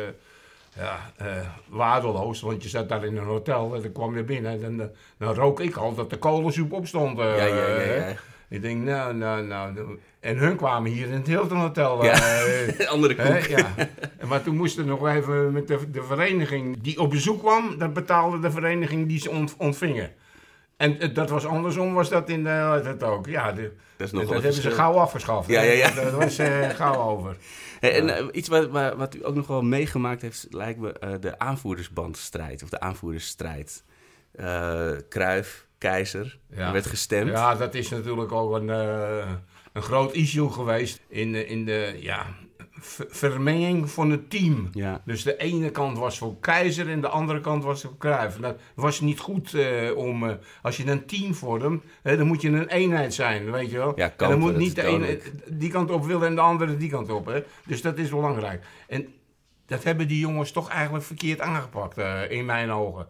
[0.77, 1.27] ja, eh,
[1.68, 4.81] waardeloos, want je zat daar in een hotel en dan kwam je binnen en dan,
[4.81, 4.87] eh,
[5.18, 7.18] dan rook ik al dat de kolensoep opstond.
[7.18, 8.14] eh, Ja, ja, ja.
[8.48, 9.72] Ik denk, nou, nou, nou.
[9.72, 9.98] nou.
[10.20, 12.04] En hun kwamen hier in het Hilton Hotel.
[12.04, 13.46] Ja, eh, andere hè, koek.
[13.46, 13.66] ja.
[14.26, 17.92] Maar toen moesten we nog even met de, de vereniging die op bezoek kwam, dat
[17.92, 20.12] betaalde de vereniging die ze ont- ontvingen.
[20.76, 23.26] En eh, dat was andersom, was dat in de, dat ook.
[23.26, 25.48] Ja, de, Dat is dat nog wel hebben ze gauw afgeschaft.
[25.48, 25.90] Ja, ja, ja.
[25.90, 27.37] Dat was eh, gauw over.
[27.80, 31.11] Hey, en iets wat, wat, wat u ook nog wel meegemaakt heeft, lijkt me eh,
[31.20, 32.62] de aanvoerdersbandstrijd.
[32.62, 33.84] Of de aanvoerdersstrijd.
[35.08, 36.66] Kruif, Keizer, Ja.
[36.66, 37.30] er werd gestemd.
[37.30, 39.28] Ja, dat is natuurlijk ook een, eh,
[39.72, 42.26] een groot issue geweest in, de- in de ja,
[42.72, 44.68] ver- vermenging van het team.
[44.72, 45.02] Ja.
[45.04, 48.36] Dus de ene kant was voor Keizer en de andere kant was voor Cruijff.
[48.36, 52.42] Dat was niet goed eh, om, eh, als je een team vormt, hè, dan moet
[52.42, 53.92] je een eenheid zijn, weet je wel.
[53.96, 56.90] Ja, en dan moet niet de ene die kant op willen en de andere die
[56.90, 57.26] kant op.
[57.26, 57.42] Hè.
[57.66, 58.64] Dus dat is belangrijk.
[58.88, 59.08] En
[59.66, 61.98] dat hebben die jongens toch eigenlijk verkeerd aangepakt,
[62.30, 63.06] in mijn ogen.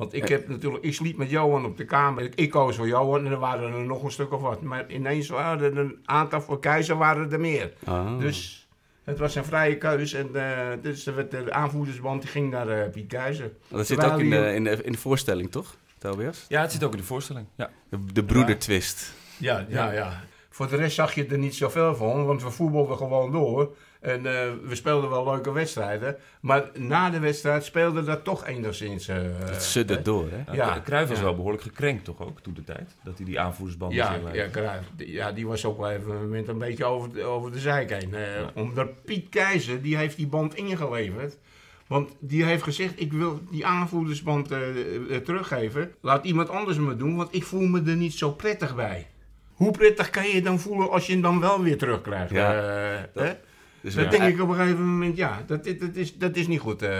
[0.00, 2.22] Want ik, heb natuurlijk, ik sliep met Johan op de kamer.
[2.22, 4.62] Ik, ik koos voor Johan en er waren er nog een stuk of wat.
[4.62, 7.72] Maar ineens waren er een aantal voor Keizer waren er meer.
[7.84, 8.18] Ah.
[8.18, 8.68] Dus
[9.04, 10.12] het was een vrije keus.
[10.12, 13.52] En eh, dus werd de aanvoerdersband die ging naar eh, Piet Keizer.
[13.68, 16.44] Dat zit ook in de, in, de, in de voorstelling, toch, Tobias?
[16.48, 17.46] Ja, het zit ook in de voorstelling.
[17.54, 17.70] Ja.
[17.88, 19.12] De, de broedertwist.
[19.36, 20.20] Ja, ja, ja.
[20.50, 23.76] Voor de rest zag je er niet zoveel van, want we voetbalden gewoon door.
[24.00, 24.32] En eh,
[24.64, 26.16] we speelden wel leuke wedstrijden.
[26.40, 29.08] Maar na de wedstrijd speelde dat toch enigszins.
[29.08, 30.36] eh, Het sudde door, hè?
[30.52, 32.96] Ja, Ja, Cruijff was wel behoorlijk gekrenkt toch ook toen de tijd?
[33.04, 34.50] Dat hij die aanvoerdersband Ja, ja, inleiden.
[34.50, 37.52] Cruijff, die- ja, die was ook wel even een moment een beetje over de, over
[37.52, 38.14] de zijk heen.
[38.14, 38.22] Eh,
[38.54, 41.38] Omdat Piet Keizer, die heeft die band ingeleverd.
[41.86, 45.92] Want die heeft gezegd, ik wil die aanvoerdersband eh, eh, teruggeven.
[46.00, 49.06] Laat iemand anders me doen, want ik voel me er niet zo prettig bij.
[49.52, 52.30] Hoe prettig kan je je dan voelen als je hem dan wel weer terugkrijgt?
[52.30, 53.32] Ja, Eh, dat- hè?
[53.80, 56.82] Dus dat denk ik op een gegeven moment, ja, dat, is, dat is niet goed.
[56.82, 56.90] eh,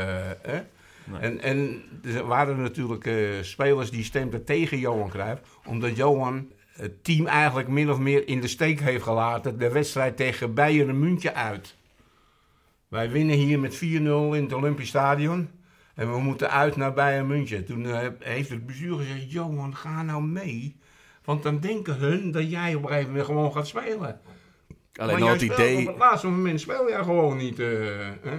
[0.43, 0.61] hè?
[1.05, 1.21] Nee.
[1.21, 7.05] En, en er waren natuurlijk eh, spelers die stemden tegen Johan Cruijff, omdat Johan het
[7.05, 9.59] team eigenlijk min of meer in de steek heeft gelaten.
[9.59, 11.77] De wedstrijd tegen Bayern München uit.
[12.88, 15.49] Wij winnen hier met 4-0 in het Olympisch Stadion.
[15.95, 17.64] En we moeten uit naar Bayern München.
[17.64, 20.77] Toen eh, heeft het bestuur gezegd, Johan, ga nou mee.
[21.25, 24.21] Want dan denken hun dat jij op een gegeven moment gewoon gaat spelen.
[25.01, 25.77] Alleen Maar al het idee...
[25.79, 27.59] Op het laatste moment speel jij gewoon niet.
[27.59, 27.67] eh,
[28.23, 28.39] hè?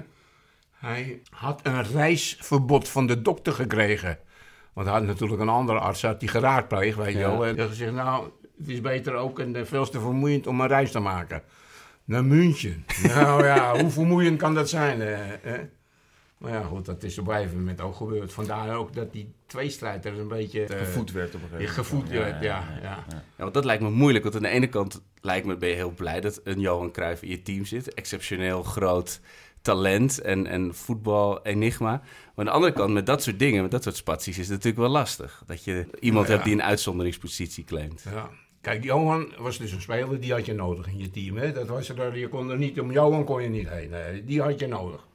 [0.72, 4.18] Hij had een reisverbod van de dokter gekregen.
[4.74, 7.30] Want hij had natuurlijk een andere arts had die geraadpleegd, weet je Ja.
[7.30, 7.46] wel.
[7.46, 10.92] En hij gezegd, nou, het is beter ook en veel te vermoeiend om een reis
[10.92, 11.44] te maken.
[12.06, 12.86] Naar München.
[13.08, 15.02] nou ja, hoe vermoeiend kan dat zijn?
[15.02, 15.58] eh, hè?
[16.42, 18.34] Maar ja, goed, dat is op een gegeven moment ook gebeurd.
[18.34, 20.66] Vandaar ook dat die tweestrijd er een beetje...
[20.66, 22.24] eh, Gevoed werd op een ja, gegeven gevoed moment.
[22.24, 23.06] werd, ja, ja.
[23.10, 24.24] Ja, want dat lijkt me moeilijk.
[24.24, 27.22] Want aan de ene kant lijkt me, ben je heel blij dat een Johan Cruijff
[27.22, 27.94] in je team zit.
[27.94, 29.20] Exceptioneel groot
[29.62, 31.90] talent en, en voetbal-enigma.
[31.92, 32.02] Maar
[32.36, 34.78] aan de andere kant, met dat soort dingen, met dat soort spaties, is het natuurlijk
[34.84, 35.44] wel lastig.
[35.46, 36.32] Dat je iemand Ja.
[36.34, 38.04] hebt die een uitzonderingspositie claimt.
[38.14, 38.30] Ja.
[38.62, 41.38] Kijk, Johan was dus een speler, die had je nodig in je team.
[41.38, 41.52] Hè?
[41.52, 43.90] Dat was er, je kon er niet, om Johan kon je niet heen.
[43.90, 45.08] Nee, die had je nodig.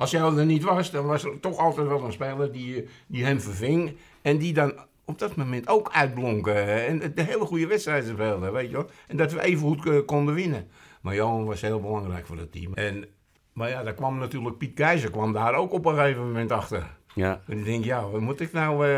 [0.00, 3.24] Als hij er niet was, dan was er toch altijd wel een speler die, die
[3.24, 3.96] hem verving.
[4.22, 4.72] En die dan
[5.04, 6.46] op dat moment ook uitblonk.
[6.46, 8.90] eh, En de hele goede wedstrijden speelde, weet je wel.
[9.06, 10.68] En dat we even goed eh, konden winnen.
[11.00, 12.74] Maar Johan was heel belangrijk voor het team.
[12.74, 13.04] En,
[13.52, 16.86] maar ja, daar kwam natuurlijk Piet Keizer kwam daar ook op een gegeven moment achter.
[17.14, 17.40] Ja.
[17.48, 18.86] En ik denk, ja, wat moet ik nou...
[18.86, 18.90] eh,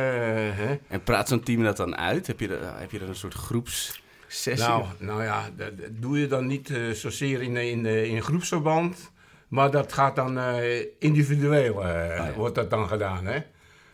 [0.56, 0.78] hè?
[0.88, 2.26] En praat zo'n team dat dan uit?
[2.26, 4.68] Heb je, heb je er een soort groepssessie?
[4.68, 9.11] Nou, nou ja, dat, doe je dan niet eh, zozeer in, in, in groepsverband.
[9.52, 12.32] Maar dat gaat dan eh, individueel, eh, ja.
[12.32, 13.26] wordt dat dan gedaan.
[13.26, 13.38] Hè?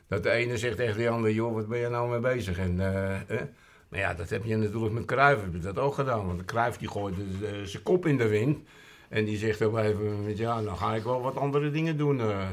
[0.09, 2.59] Dat de ene zegt tegen de ander, joh, wat ben je nou mee bezig?
[2.59, 3.43] En, eh, eh,
[3.89, 6.27] maar ja, dat heb je natuurlijk met Cruijff heb je dat ook gedaan.
[6.27, 7.15] Want Cruijff die gooit
[7.65, 8.59] zijn kop in de wind.
[9.09, 11.97] En die zegt op een gegeven moment, ja, dan ga ik wel wat andere dingen
[11.97, 12.21] doen.
[12.21, 12.47] eh.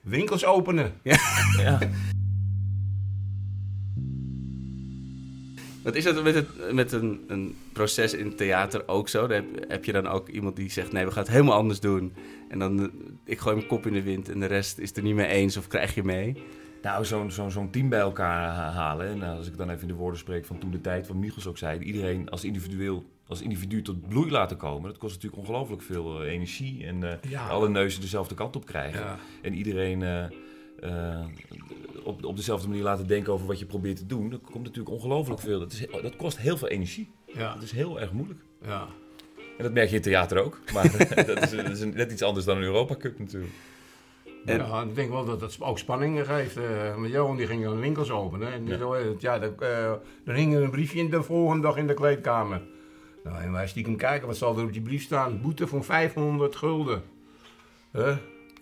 [0.00, 0.92] winkels openen.
[1.02, 1.78] Ja.
[5.86, 9.26] Wat is dat met, het, met een, een proces in theater ook zo?
[9.26, 11.80] Dan heb, heb je dan ook iemand die zegt: nee, we gaan het helemaal anders
[11.80, 12.12] doen.
[12.48, 12.86] En dan, eh,
[13.24, 15.26] ik gooi mijn kop in de wind en de rest is het er niet mee
[15.26, 16.42] eens of krijg je mee?
[16.82, 19.08] Nou, zo'n zo'n zo'n team bij elkaar ha- halen.
[19.08, 21.46] En als ik dan even in de woorden spreek van toen de tijd, wat Michels
[21.46, 21.78] ook zei.
[21.80, 24.88] Iedereen als, individueel, als individu tot bloei laten komen.
[24.90, 26.84] Dat kost natuurlijk ongelooflijk veel eh, energie.
[26.86, 27.46] En eh, Ja.
[27.48, 29.00] alle neuzen dezelfde kant op krijgen.
[29.00, 29.18] Ja.
[29.42, 30.24] En iedereen eh,
[30.80, 31.24] eh,
[32.06, 34.30] op, op dezelfde manier laten denken over wat je probeert te doen.
[34.30, 35.58] Dat komt natuurlijk ongelooflijk veel.
[35.58, 37.10] Dat, is, dat kost heel veel energie.
[37.34, 37.54] Ja.
[37.54, 38.40] Dat is heel erg moeilijk.
[38.64, 38.86] Ja.
[39.58, 40.58] En dat merk je in theater ook.
[40.74, 40.82] Maar
[41.26, 43.52] dat, is, dat is een- net iets anders dan een Europa Cup natuurlijk.
[44.44, 46.56] Ja, ik denk wel dat het ook spanning geeft.
[46.56, 48.52] eh met Johan die ging dan winkels openen.
[48.52, 49.92] En die zo, ja, dan, eh,
[50.24, 52.62] dan hing er een briefje in de volgende dag in de kleedkamer.
[53.24, 55.40] Nou, en wij stiekem kijken, wat zal er op die brief staan?
[55.40, 57.02] Boete van 500 gulden.
[57.92, 58.16] Huh?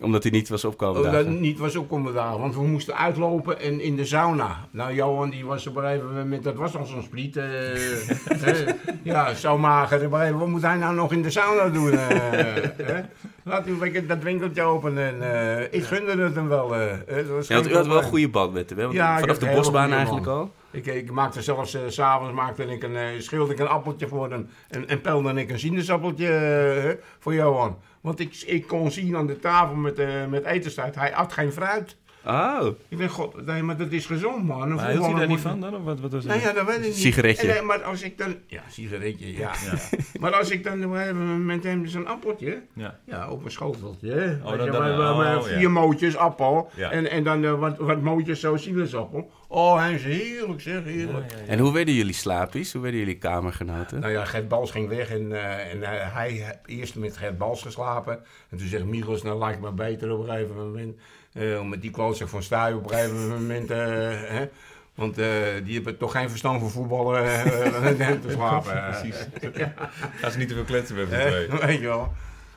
[0.04, 1.40] Omdat hij niet was opkomen Oh, dat dagen.
[1.40, 4.68] niet was ook om dagen, want we moesten uitlopen en in de sauna.
[4.70, 7.36] Nou, Johan die was op een gegeven moment, dat was al zo'n spriet.
[7.36, 8.66] eh,
[9.02, 10.08] ja, zo mager.
[10.08, 11.92] Wat moet hij nou nog in de sauna doen?
[11.92, 12.94] eh?
[13.44, 16.74] Laat lekker dat winkeltje open en eh, ik gunde het hem wel.
[16.80, 18.84] Ja, want geen u had wel een goede band met hem, hè?
[18.84, 20.52] Ja, vanaf de bosbaan eigenlijk al.
[20.70, 24.48] Ik, ik maakte zelfs, s s'avonds maakte ik een, schilde ik een appeltje voor hem
[24.68, 27.76] en, en pelde ik een sinaasappeltje voor Johan.
[28.04, 31.52] Want ik, ik kon zien aan de tafel met, eh met etenstijd, hij at geen
[31.52, 31.96] fruit.
[32.26, 34.62] Oh, Ik denk, god, nee, maar dat is gezond, man.
[34.62, 35.76] Een Maar hield hij daar niet van dan?
[35.76, 36.94] Of wat, wat was Nou ja, dat weet ik niet.
[36.96, 37.52] Sigaretje.
[37.52, 38.34] En, maar als ik dan...
[38.46, 39.50] Ja, sigaretje, ja.
[40.20, 42.62] maar als ik dan een gegeven moment hem zo'n appeltje...
[42.72, 42.98] Ja.
[43.06, 44.10] Ja, op een schoteltje.
[44.10, 44.26] hè.
[44.26, 45.68] Weet dan- dan- we- we- we- oh, vier ja.
[45.68, 46.70] mootjes appel.
[46.76, 46.90] Ja.
[46.90, 49.30] En, en dan eh, wat, wat mootjes zo sinaasappel.
[49.56, 51.32] Oh, hij is heerlijk zeg, heerlijk.
[51.46, 52.72] en hoe werden jullie slapies?
[52.72, 54.00] Hoe werden jullie kamergenoten?
[54.00, 57.38] Nou ja, Gert Bals ging weg en, eh, en hij, hij heeft eerst met Gert
[57.38, 58.18] Bals geslapen.
[58.50, 60.96] En toen zegt Michels, nou lijkt me beter op een gegeven moment.
[61.32, 63.70] eh, om met die klootzak van Stuy op een gegeven moment.
[63.70, 63.78] eh,
[64.10, 64.48] hè,
[64.94, 65.26] want eh,
[65.64, 68.84] die hebben toch geen verstand van voetballen eh, met hem te slapen.
[68.90, 69.26] Precies.
[70.20, 71.66] Gaan ze niet te veel kletsen met z'n Eh, tweeën.
[71.66, 72.12] weet je wel.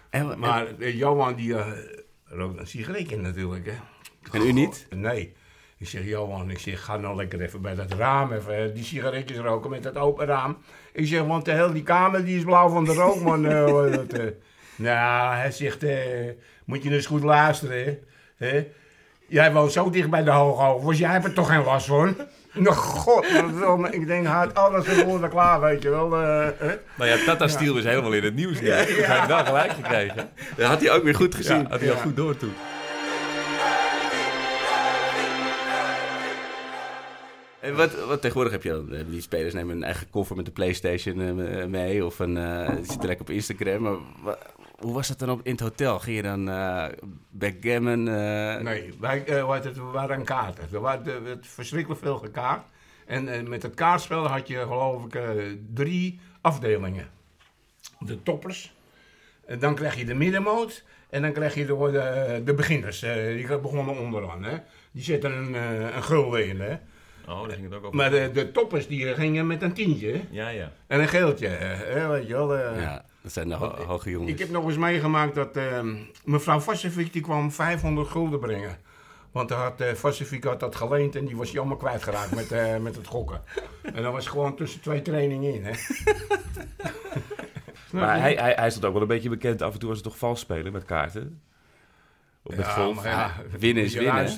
[0.10, 1.68] En, Maar eh, Johan die eh,
[2.26, 3.66] rookt een sigaretje natuurlijk.
[3.66, 3.74] Hè.
[4.40, 4.88] en u niet?
[4.96, 5.34] Nee.
[5.80, 9.38] Ik zeg, Johan, ik zeg, ga nou lekker even bij dat raam even die sigaretjes
[9.38, 10.58] roken met dat open raam.
[10.94, 13.46] Ik zeg, want de hele die kamer die is blauw van de rook, man.
[13.52, 14.26] eh, dat, eh.
[14.76, 15.98] Nou, hij zegt, eh,
[16.66, 17.98] moet je eens goed luisteren, hè.
[18.48, 18.68] hè?
[19.28, 22.16] Jij woont zo dicht bij de Hooghovens, jij hebt er toch geen last van?
[22.54, 26.16] Nou, godverdomme, ik denk, hij had alles voor klaar, weet je wel.
[26.16, 26.76] eh, hè?
[26.96, 28.60] Nou ja, Tata Steel is helemaal in het nieuws.
[28.60, 30.30] Ja, Hij heeft wel gelijk gekregen.
[30.56, 31.62] Dat had hij ook weer goed gezien.
[31.62, 32.02] Ja, had hij al Ja.
[32.02, 32.54] goed door toen.
[37.68, 38.94] En wat, wat tegenwoordig heb je dan?
[38.94, 42.34] eh, Die spelers nemen een eigen koffer met de PlayStation eh, mee of een,
[43.06, 43.82] lekker op Instagram.
[44.24, 44.38] Maar
[44.80, 46.00] hoe was dat dan op, in het hotel?
[46.00, 46.86] Ging je dan eh
[47.30, 48.04] backgammon?
[48.64, 50.64] Nee, wij, heet het, we waren aan kaarten.
[50.74, 52.66] Er er verschrikkelijk veel gekaart.
[53.06, 55.20] En met het kaartspel had je geloof ik
[55.74, 57.08] drie afdelingen.
[58.00, 58.76] De toppers.
[59.60, 60.84] Dan krijg je de middenmoot.
[61.10, 63.00] En dan krijg je de, de, beginners.
[63.00, 64.44] die begonnen onderaan.
[64.44, 64.58] Hè.
[64.92, 65.54] Die zetten een,
[65.96, 66.60] een gulden in.
[66.62, 66.76] Hè.
[67.28, 67.96] Oh, daar ging het ook over.
[67.96, 70.22] Maar de, de toppers die gingen met een tientje.
[70.30, 70.72] Ja, ja.
[70.88, 71.48] En een geeltje.
[71.48, 72.56] hè, weet je wel.
[72.58, 72.82] eh.
[72.82, 74.32] ja, dat zijn de ho- hoge jongens.
[74.32, 75.80] Ik heb nog eens meegemaakt dat eh,
[76.26, 78.78] mevrouw Vassevik die kwam 500 gulden brengen.
[79.32, 82.52] Want hij had, eh Vassevik had dat geleend en die was hij allemaal kwijtgeraakt met,
[82.52, 83.42] eh, met het gokken.
[83.94, 85.64] En dat was gewoon tussen twee trainingen in.
[85.66, 85.72] Hè.
[87.92, 89.62] Maar hij, hij, hij stond ook wel een beetje bekend.
[89.62, 91.42] Af en toe was het toch vals spelen met kaarten?
[92.44, 92.96] Of met Ja, golf?
[92.96, 94.30] maar ja, winnen is winnen,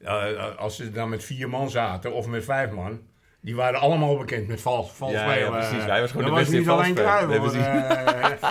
[0.00, 0.44] luisteren.
[0.46, 3.00] Ja, als ze dan met vier man zaten of met vijf man,
[3.40, 5.84] die waren allemaal bekend met vals, vals Ja, precies.
[5.84, 6.94] Hij was gewoon Dat de beste niet in vals alleen.
[6.94, 7.38] Cruijff, Nee.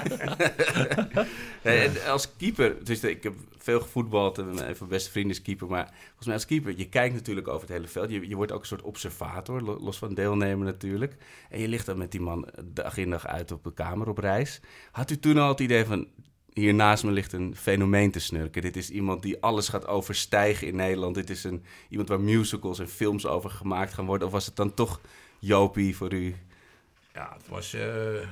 [0.03, 1.25] Eh,
[1.62, 5.41] Eh, en als keeper, dus ik heb veel gevoetbald en een van beste vrienden is
[5.41, 5.67] keeper.
[5.67, 8.09] Maar volgens mij als keeper, je kijkt natuurlijk over het hele veld.
[8.09, 11.15] Je, je wordt ook een soort observator, lo- los van deelnemen natuurlijk.
[11.49, 14.17] En je ligt dan met die man dag in dag uit op de kamer op
[14.17, 14.62] reis.
[14.91, 16.07] Had u toen al het idee van,
[16.60, 18.62] hier naast me ligt een fenomeen te snurken.
[18.62, 21.15] Dit is iemand die alles gaat overstijgen in Nederland.
[21.15, 24.28] Dit is een, iemand waar musicals en films over gemaakt gaan worden.
[24.28, 25.02] Of was het dan toch
[25.39, 26.36] Jopie voor u?
[27.13, 27.74] Ja, het was.
[27.74, 28.28] eh,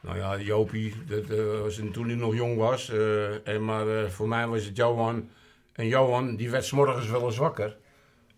[0.00, 2.88] nou ja, Jopie, dat eh, was toen hij nog jong was.
[2.88, 5.28] eh, en maar voor mij was het Johan.
[5.72, 7.76] En Johan, die werd 's morgens wel eens wakker.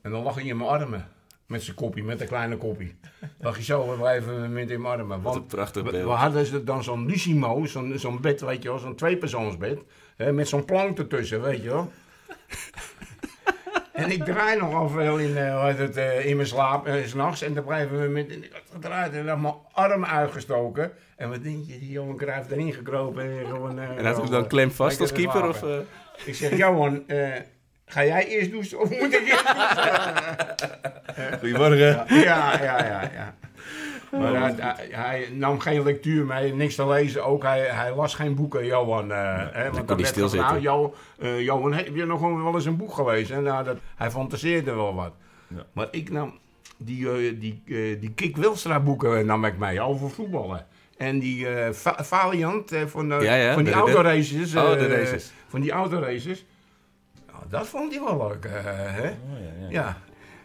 [0.03, 1.09] En dan lag hij in mijn armen.
[1.55, 2.95] Met zijn koppie, met een kleine koppie.
[3.39, 5.23] Lag hij zo even met in armen.
[5.23, 6.05] Wat een Want prachtig we, beeld.
[6.05, 9.79] we hadden ze dan zo'n Lucimo, zo'n zo'n bed, weet je wel, zo'n tweepersoonsbed.
[10.17, 11.91] Hè, met zo'n plank ertussen, weet je wel.
[13.93, 17.15] En ik draai nogal veel in, eh, heet het, eh, in mijn slaap, eh, 's
[17.15, 17.43] nachts.
[17.43, 20.93] En dan blijven we met, ik had gedraaid en dan mijn arm uitgestoken.
[21.17, 23.23] En wat denk je, die jongen kruift erin gekropen.
[23.23, 25.49] En, gewoon, eh, En had wel, dan eh, klem vast als keeper?
[25.49, 25.79] Of, eh?
[26.25, 27.33] Ik zeg, Johan, eh,
[27.87, 31.39] ga jij eerst douchen of moet ik eerst douchen?
[31.41, 32.05] Goedemorgen.
[32.09, 33.35] ja, ja, ja, ja.
[34.21, 37.43] Maar hij, hij, hij nam geen lectuur mee, niks te lezen ook.
[37.43, 39.13] Hij, hij las geen boeken, Johan.
[39.13, 39.19] eh,
[39.53, 40.39] hè, want dan werd van.
[40.63, 43.37] Nou, eh, Johan, heb je nog wel eens een boek gelezen?
[43.37, 45.13] En Nou, dat, hij fantaseerde wel wat.
[45.49, 45.63] Ja.
[45.73, 46.39] Maar ik nam
[46.79, 47.63] die, eh, die,
[48.01, 50.67] die Kik Wilstra boeken nam ik mee over voetballen.
[50.97, 55.33] En die eh, Va- Valiant eh, van, Ja, ja, van die de- de- autoraces.
[55.49, 56.45] Van die autoraces.
[57.51, 58.45] Nou, dat vond hij wel leuk.
[58.45, 59.11] eh, hè?
[59.11, 59.71] Oh, ja, ja.
[59.71, 59.99] Ja.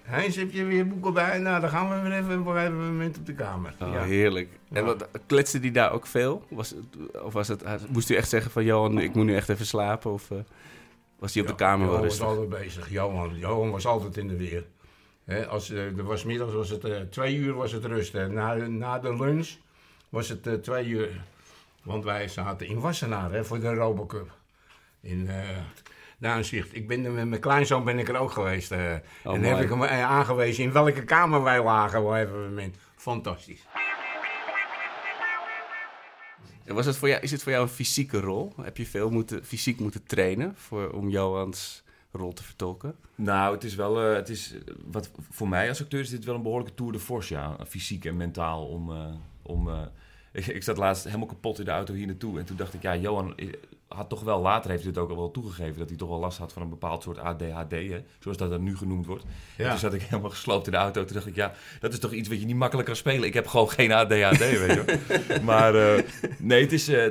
[0.04, 1.38] Heinz, heb je weer boeken bij?
[1.40, 3.76] Nou, dan gaan we weer even voor een moment op de kamer.
[3.82, 4.04] Oh, ja.
[4.04, 4.50] heerlijk.
[4.72, 6.46] En wat, kletste die daar ook veel?
[6.50, 8.64] Was het, of was het, moest u echt zeggen van...
[8.64, 10.12] Johan, ik moet nu echt even slapen?
[10.12, 10.38] Of eh,
[11.20, 12.26] was hij op de kamer wel Johan rustig?
[12.26, 12.90] was altijd bezig.
[12.90, 14.66] Johan, Johan was altijd in de weer.
[15.26, 18.14] Hè, als, eh, er was middags was het eh, twee uur was het rust.
[18.14, 18.28] hè.
[18.28, 19.50] Na, na de lunch
[20.10, 21.22] was het eh, twee uur.
[21.84, 24.32] Want wij zaten in Wassenaar hè, voor de Robocup.
[25.02, 25.30] In
[26.22, 26.76] eh Duinzicht.
[26.76, 28.72] Ik ben er met mijn kleinzoon ben ik er ook geweest.
[28.72, 28.94] eh.
[28.94, 29.46] en mooi.
[29.46, 32.00] heb ik hem eh, aangewezen in welke kamer wij lagen.
[32.00, 32.76] op een gegeven moment.
[32.96, 33.66] Fantastisch.
[36.66, 38.54] En Was het voor jou, is het voor jou een fysieke rol?
[38.62, 42.96] Heb je veel moeten, fysiek moeten trainen voor, om Johans rol te vertolken?
[43.16, 44.56] Nou, het is wel, eh, het is,
[44.86, 47.58] wat, voor mij als acteur is dit wel een behoorlijke tour de force, ja.
[47.68, 48.92] Fysiek en mentaal om...
[48.92, 49.06] eh,
[49.42, 49.82] om eh,
[50.32, 52.40] ik, ik zat laatst helemaal kapot in de auto hier naartoe.
[52.40, 53.34] En toen dacht ik, ja, Johan
[53.90, 55.78] had toch wel, later heeft hij het ook al wel toegegeven...
[55.80, 58.64] dat hij toch wel last had van een bepaald soort ADHD, hè, zoals dat dan
[58.64, 59.24] nu genoemd wordt.
[59.24, 59.70] En Ja.
[59.70, 61.06] toen zat ik helemaal gesloopt in de auto.
[61.06, 63.24] Toen dacht ik, ja, dat is toch iets wat je niet makkelijk kan spelen.
[63.28, 64.98] Ik heb gewoon geen ADHD, weet je.
[65.44, 66.04] Maar eh,
[66.40, 67.06] nee, het is, eh,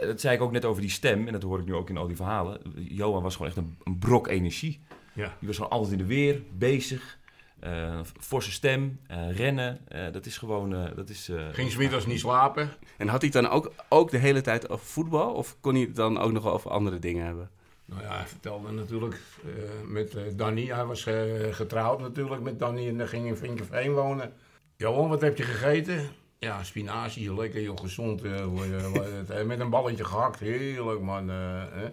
[0.00, 1.26] dat zei ik ook net over die stem.
[1.26, 2.60] En dat hoor ik nu ook in al die verhalen.
[2.76, 4.80] Johan was gewoon echt een, een brok energie.
[5.12, 5.36] Ja.
[5.38, 7.18] Die was gewoon altijd in de weer, bezig.
[7.60, 9.78] Eh, forse stem, eh, rennen.
[9.88, 10.74] eh, dat is gewoon...
[10.74, 12.70] eh, dat is, eh, Ging 's middags niet slapen.
[12.96, 15.32] En had hij het dan ook, ook de hele tijd over voetbal?
[15.32, 17.50] Of kon hij het dan ook nog over andere dingen hebben?
[17.84, 19.50] Nou ja, hij vertelde natuurlijk eh,
[19.86, 20.66] met Danny.
[20.66, 21.06] Hij was
[21.50, 24.32] getrouwd natuurlijk met Danny en dan ging in Vinkenveen wonen.
[24.76, 26.08] Johan, wat heb je gegeten?
[26.38, 28.22] Ja, spinazie, lekker, joh, gezond.
[29.46, 31.30] met een balletje gehakt, heerlijk man.
[31.30, 31.88] eh, hè.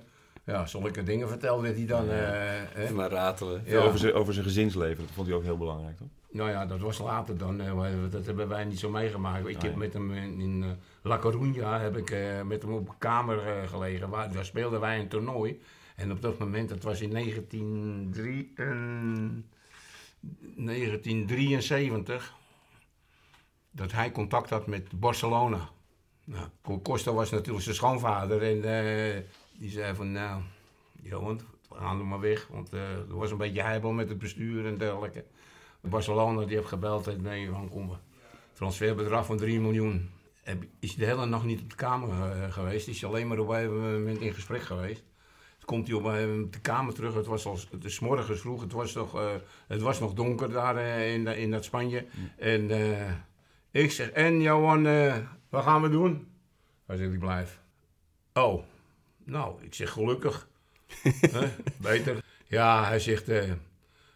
[0.47, 2.10] Ja, zulke dingen vertelde hij dan.
[2.10, 2.15] eh,
[2.73, 2.91] hè.
[2.93, 3.63] Maar ratelen.
[3.65, 3.79] Ja.
[3.79, 6.07] Over, zijn, over zijn gezinsleven, dat vond hij ook heel belangrijk, toch?
[6.31, 7.62] Nou ja, dat was later dan.
[7.62, 9.47] eh, dat hebben wij niet zo meegemaakt.
[9.47, 9.77] Ik heb ja.
[9.77, 10.69] met hem in, in eh,
[11.01, 14.10] La Coruña heb ik, eh, met hem op kamer eh, gelegen.
[14.10, 15.62] Waar, daar speelden wij een toernooi.
[15.95, 19.45] En op dat moment, dat was in 1903, en
[20.55, 22.33] 1973,
[23.71, 25.69] dat hij contact had met Barcelona.
[26.23, 26.47] Nou,
[26.83, 29.21] Costa was natuurlijk zijn schoonvader en eh,
[29.57, 30.41] die zei van, nou,
[31.01, 32.47] Johan, we gaan er maar weg.
[32.47, 35.25] Want eh, er was een beetje heibel met het bestuur en dergelijke.
[35.81, 37.95] Barcelona die heeft gebeld en nee, dan komen we.
[38.53, 40.09] Transferbedrag van 3 miljoen.
[40.79, 42.87] Is de hele nacht niet op de kamer eh, geweest.
[42.87, 45.03] Is alleen maar op een moment in gesprek geweest.
[45.57, 46.03] Toen komt hij op
[46.51, 47.13] de kamer terug.
[47.13, 48.61] Het was al, het is morgens vroeg.
[48.61, 49.35] Het was nog, eh,
[49.67, 52.05] het was nog donker daar in, in dat Spanje.
[52.37, 52.71] En
[53.71, 54.83] ik zeg, en Johan,
[55.49, 56.27] wat gaan we doen?
[56.85, 57.61] Hij zegt, ik blijf.
[58.33, 58.63] Oh,
[59.27, 60.47] nou, ik zeg gelukkig.
[61.81, 62.23] Beter.
[62.47, 63.51] Ja, hij zegt, eh,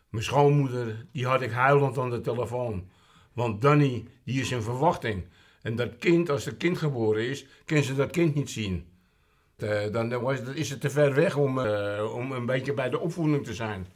[0.09, 2.89] mijn schoonmoeder, die had ik huilend aan de telefoon.
[3.33, 5.25] Want Danny, die is in verwachting.
[5.61, 8.85] En dat kind, als dat kind geboren is, kan ze dat kind niet zien.
[9.55, 12.89] Eh, dan was, het- is het te ver weg om, eh, om een beetje bij
[12.89, 13.87] de opvoeding te zijn.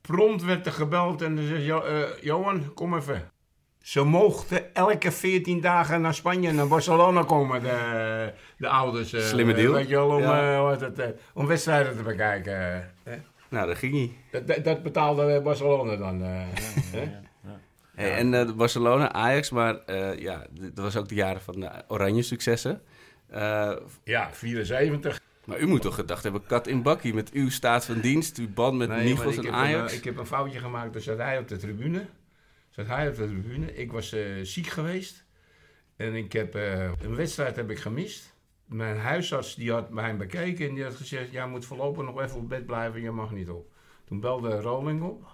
[0.00, 3.30] Prompt werd er gebeld en zei Jo- eh, Johan, kom even.
[3.82, 9.12] Ze mochten elke 14 dagen naar Spanje, naar Barcelona komen, de, de ouders.
[9.12, 9.72] eh, Slimme deal.
[9.72, 10.70] Weet je wel, om, Ja.
[10.72, 12.74] eh, het, eh, om wedstrijden te bekijken.
[13.04, 13.12] eh.
[13.48, 14.12] Nou, daar ging hij.
[14.30, 16.22] Dat, dat, dat betaalde Barcelona dan.
[16.22, 16.28] eh,
[16.90, 17.10] hè?
[17.94, 21.70] Hey, en eh, Barcelona, Ajax, maar eh, ja, dat was ook de jaren van de
[21.88, 22.82] oranje successen.
[23.28, 23.72] Eh,
[24.04, 25.20] Ja, 74.
[25.44, 28.48] maar u moet toch gedacht hebben, kat in bakkie met uw staat van dienst, uw
[28.54, 29.92] band met Nee, en heb Ajax.
[29.92, 30.92] Een, ik heb een foutje gemaakt.
[30.92, 32.06] Dus zat hij op de tribune.
[32.72, 33.74] Zat hij op de tribune.
[33.74, 35.24] Ik was eh, ziek geweest.
[35.96, 38.34] En ik heb eh, een wedstrijd heb ik gemist.
[38.64, 41.30] Mijn huisarts die had mij bekeken en die had gezegd...
[41.30, 43.72] jij moet voorlopig nog even op bed blijven, je mag niet op.
[44.04, 45.26] Toen belde Roling op.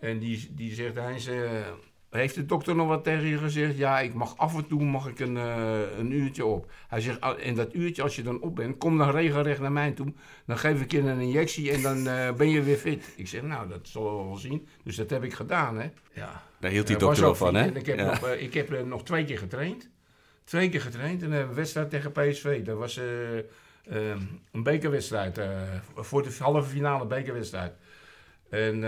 [0.00, 1.72] En die, die zegt, Heinz, eh,
[2.16, 3.76] heeft de dokter nog wat tegen je gezegd?
[3.76, 6.70] Ja, ik mag af en toe mag ik een, eh, een uurtje op.
[6.88, 9.72] Hij zegt, "Ah, en dat uurtje als je dan op bent, kom dan regelrecht naar
[9.72, 10.12] mij toe.
[10.46, 13.12] Dan geef ik je een injectie en dan eh, ben je weer fit.
[13.16, 14.68] Ik zeg, nou, dat zullen we wel zien.
[14.84, 15.90] Dus dat heb ik gedaan, hè.
[16.12, 16.42] Ja.
[16.60, 17.66] Daar hield die dokter wel ook van, hè?
[17.74, 18.04] Ik heb, Ja.
[18.04, 19.90] nog, eh, ik heb nog twee keer getraind.
[20.44, 22.64] Twee keer getraind en een wedstrijd tegen PSV.
[22.64, 23.44] Dat was eh, eh,
[24.52, 25.40] een bekerwedstrijd.
[25.96, 27.72] voor de halve finale bekerwedstrijd.
[28.50, 28.80] En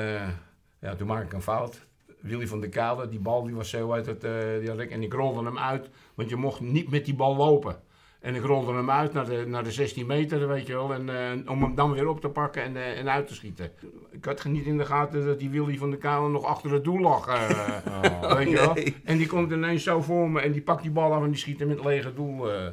[0.81, 1.87] ja, toen maak ik een fout.
[2.21, 4.25] Willy van der Kade, die bal die was zo uit het...
[4.25, 7.15] eh, die had ik, en ik rolde hem uit, want je mocht niet met die
[7.15, 7.81] bal lopen.
[8.21, 10.93] En ik rolde hem uit naar de, naar de 16 meter, weet je wel.
[10.95, 13.71] En, eh, om hem dan weer op te pakken en, eh, en uit te schieten.
[14.11, 16.85] Ik had niet in de gaten dat die Willy van der Kuilen nog achter het
[16.85, 17.27] doel lag.
[17.29, 18.77] eh, weet je wel.
[19.05, 21.39] En die komt ineens zo voor me en die pakt die bal af en die
[21.39, 22.53] schiet hem in het lege doel.
[22.53, 22.67] eh.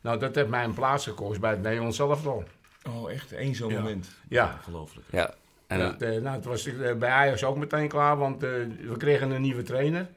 [0.00, 2.44] Nou, dat heeft mij een plaats gekost bij het Nederlands elftal.
[2.88, 3.32] Oh, echt?
[3.32, 3.78] Eén zo'n Ja.
[3.78, 4.10] moment.
[4.28, 4.54] Ja.
[4.58, 5.06] Ongelooflijk.
[5.10, 5.34] Ja.
[5.66, 8.50] En, eh, nou, het was eh, bij Ajax ook meteen klaar, want eh,
[8.88, 10.08] we kregen een nieuwe trainer.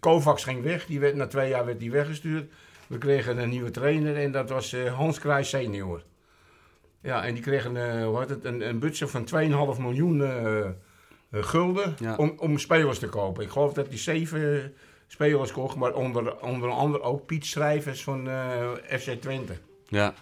[0.00, 2.50] Kovacs ging weg, die werd, na twee jaar werd hij weggestuurd.
[2.86, 6.02] We kregen een nieuwe trainer en dat was Hans Kruijs senior.
[7.00, 9.28] Ja, en die kregen hoe heet het, een, een budget van
[9.74, 10.22] 2,5 miljoen
[11.30, 12.16] gulden Ja.
[12.16, 13.44] om, om spelers te kopen.
[13.44, 14.74] Ik geloof dat hij zeven
[15.06, 18.28] spelers kocht, maar onder, onder andere ook Piet Schrijvers van
[18.88, 19.52] FC Twente.
[19.88, 20.14] ja.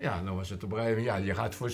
[0.00, 1.70] Ja, dan was het op een gegeven moment, ja, je gaat voor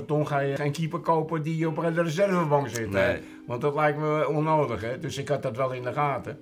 [0.00, 2.90] 6,5 ton ga je geen keeper kopen die op de reservebank zit.
[2.90, 3.18] Nee.
[3.46, 4.98] Want dat lijkt me onnodig, hè.
[4.98, 6.40] Dus ik had dat wel in de gaten.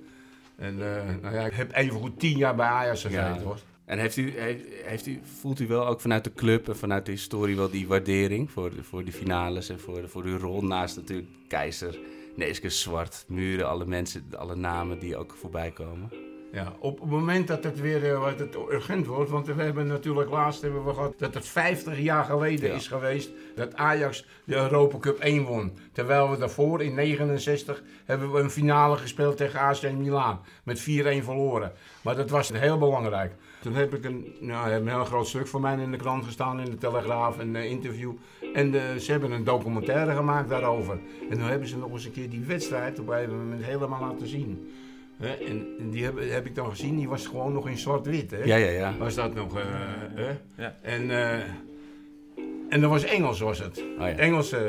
[0.57, 3.59] En eh, nou ja, ik heb even goed tien jaar bij Ajax gezeten, hoor.
[3.85, 7.07] En heeft u, heeft, heeft u, voelt u wel ook vanuit de club en vanuit
[7.07, 10.63] de historie wel die waardering voor, de- voor die finales en voor, voor uw rol
[10.63, 11.99] naast natuurlijk Keizer,
[12.37, 16.11] Neeske Zwart, Muren, alle mensen, alle namen die ook voorbij komen?
[16.53, 19.87] Ja, op het moment dat het weer eh, wat het urgent wordt, want we hebben
[19.87, 22.75] natuurlijk laatst hebben we gehad dat het 50 jaar geleden Ja.
[22.75, 25.73] is geweest dat Ajax de Europa Cup 1 won.
[25.93, 30.85] Terwijl we daarvoor in 69 hebben we een finale gespeeld tegen AC Milan met 4-1
[31.25, 31.73] verloren.
[32.03, 33.33] Maar dat was heel belangrijk.
[33.61, 36.61] Toen heb ik een, nou, een heel groot stuk van mij in de krant gestaan,
[36.61, 38.13] in de Telegraaf, een interview.
[38.55, 40.99] En ze hebben een documentaire gemaakt daarover.
[41.31, 44.01] En dan hebben ze nog eens een keer die wedstrijd op een gegeven moment helemaal
[44.01, 44.71] laten zien.
[45.21, 48.31] Hè, en en die heb, heb ik dan gezien, die was gewoon nog in zwart-wit.
[48.31, 48.43] Hè?
[48.45, 48.97] Ja, ja, ja.
[48.99, 49.59] Was dat nog.
[49.59, 49.65] eh,
[50.15, 50.31] hè?
[50.63, 50.75] Ja.
[50.83, 51.39] En, eh,
[52.69, 53.79] en dat was Engels, was het.
[53.99, 54.17] Oh, ja.
[54.17, 54.61] Engels, eh,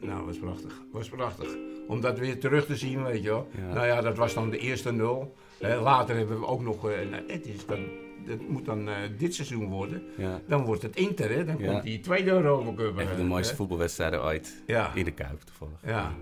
[0.00, 0.82] nou, was prachtig.
[0.92, 1.48] Was prachtig.
[1.88, 3.48] Om dat weer terug te zien, weet je wel.
[3.68, 3.74] Ja.
[3.74, 5.34] Nou ja, dat was dan de eerste nul.
[5.58, 6.90] Hè, later hebben we ook nog.
[6.90, 7.78] eh, nou, het is dan,
[8.26, 10.02] dat moet dan eh, dit seizoen worden.
[10.16, 10.40] ja.
[10.48, 11.44] Dan wordt het Inter, hè?
[11.44, 11.70] Dan Ja.
[11.70, 12.98] komt die tweede Europa Cup.
[12.98, 13.56] Een van de mooiste hè?
[13.56, 14.62] voetbalwedstrijden ooit.
[14.66, 14.90] Ja.
[14.94, 15.78] In de Kuip, toevallig.
[15.86, 16.12] Ja.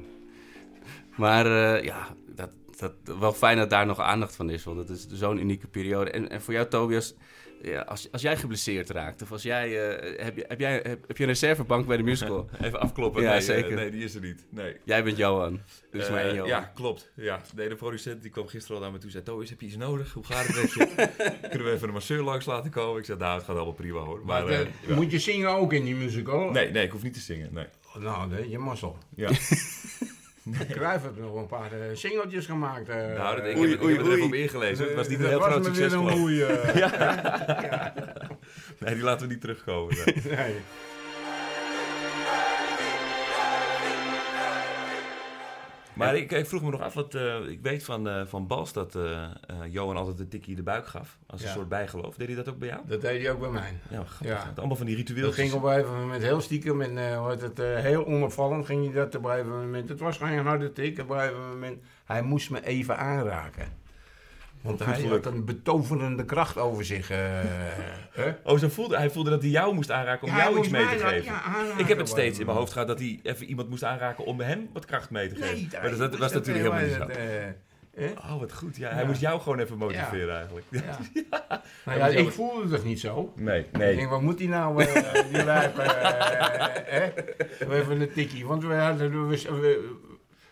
[1.16, 4.64] Maar eh, ja, dat, dat, wel fijn dat daar nog aandacht van is.
[4.64, 6.10] Want het is zo'n unieke periode.
[6.10, 7.14] En, en voor jou, Tobias,
[7.62, 9.22] ja, als, als jij geblesseerd raakt...
[9.22, 12.02] of als jij, eh, heb, je, heb, jij, heb, heb je een reservebank bij de
[12.02, 12.48] musical?
[12.62, 13.22] Even afkloppen.
[13.22, 13.74] Ja, nee, eh, zeker.
[13.74, 14.46] nee, die is er niet.
[14.48, 14.76] Nee.
[14.84, 15.60] jij bent Johan.
[15.90, 16.48] Dus maar één Johan.
[16.48, 17.10] ja, klopt.
[17.16, 17.40] Ja.
[17.54, 19.24] Nee, de producent die kwam gisteren al naar me toe en zei...
[19.24, 20.12] Toos, heb je iets nodig?
[20.12, 21.08] Hoe gaat het met je?
[21.50, 22.98] Kunnen we even een masseur langs laten komen?
[22.98, 24.20] Ik zei, nou, het gaat allemaal prima hoor.
[24.24, 24.94] Maar Maar, ja.
[24.94, 26.50] moet je zingen ook in die musical?
[26.50, 27.48] Nee, nee, ik hoef niet te zingen.
[27.52, 27.66] Nee.
[27.98, 28.98] Nou, nee, je mazzel.
[29.14, 29.30] Ja.
[30.70, 32.88] Cruijff heeft nog een paar eh, singeltjes gemaakt.
[32.88, 32.97] eh.
[32.97, 34.86] nou, dat, ik Oei, heb, ik oei, heb er op ingelezen.
[34.86, 36.18] Het was niet een Dat heel was groot succes weer een geloof ik.
[36.20, 37.86] goeie, eh,
[38.80, 39.97] Nee, die laten we niet terugkomen.
[40.24, 40.55] nee.
[45.95, 48.72] Maar ik, ik vroeg me nog af, wat, eh, ik weet van, eh, van Bals
[48.72, 49.22] dat eh,
[49.70, 51.18] Johan altijd een tikje in de buik gaf.
[51.26, 52.16] Als een soort bijgeloof.
[52.16, 52.80] Deed hij dat ook bij jou?
[52.86, 53.78] Dat deed hij ook bij mij.
[53.90, 54.57] Ja, grappig.
[54.57, 55.45] Allemaal van die Dat ritueeltjes.
[55.45, 59.14] ging op een gegeven moment heel stiekem en heet het, heel onopvallend ging hij dat
[59.14, 59.88] op een gegeven moment.
[59.88, 61.82] Het was geen harde tik, op een gegeven moment.
[62.05, 63.82] Hij moest me even aanraken.
[64.64, 65.24] Want Goed hij geluk.
[65.24, 67.10] had een betoverende kracht over zich.
[67.10, 67.18] eh,
[68.12, 68.32] hè?
[68.44, 70.86] Oh, zo voelde, hij voelde dat hij jou moest aanraken om Ja, jou iets mee
[70.86, 71.24] te geven.
[71.24, 71.42] ja,
[71.76, 74.40] ik heb het steeds in mijn hoofd gehad dat hij even iemand moest aanraken om
[74.40, 75.68] hem wat kracht mee te geven.
[75.80, 77.20] maar dat, dat was natuurlijk helemaal niet zo.
[77.20, 77.44] eh,
[77.96, 78.10] hè?
[78.32, 78.76] Oh, wat goed.
[78.76, 80.66] Ja, hij moest jou gewoon even motiveren eigenlijk.
[80.70, 80.98] Ja.
[81.84, 83.32] Nou ja, ik voelde het niet zo.
[83.36, 83.96] Nee, Ik nee.
[83.96, 87.08] denk, wat moet hij nou, eh, die eh,
[87.68, 88.46] hebben een tikkie.
[88.46, 89.94] Want we, hadden, we, we,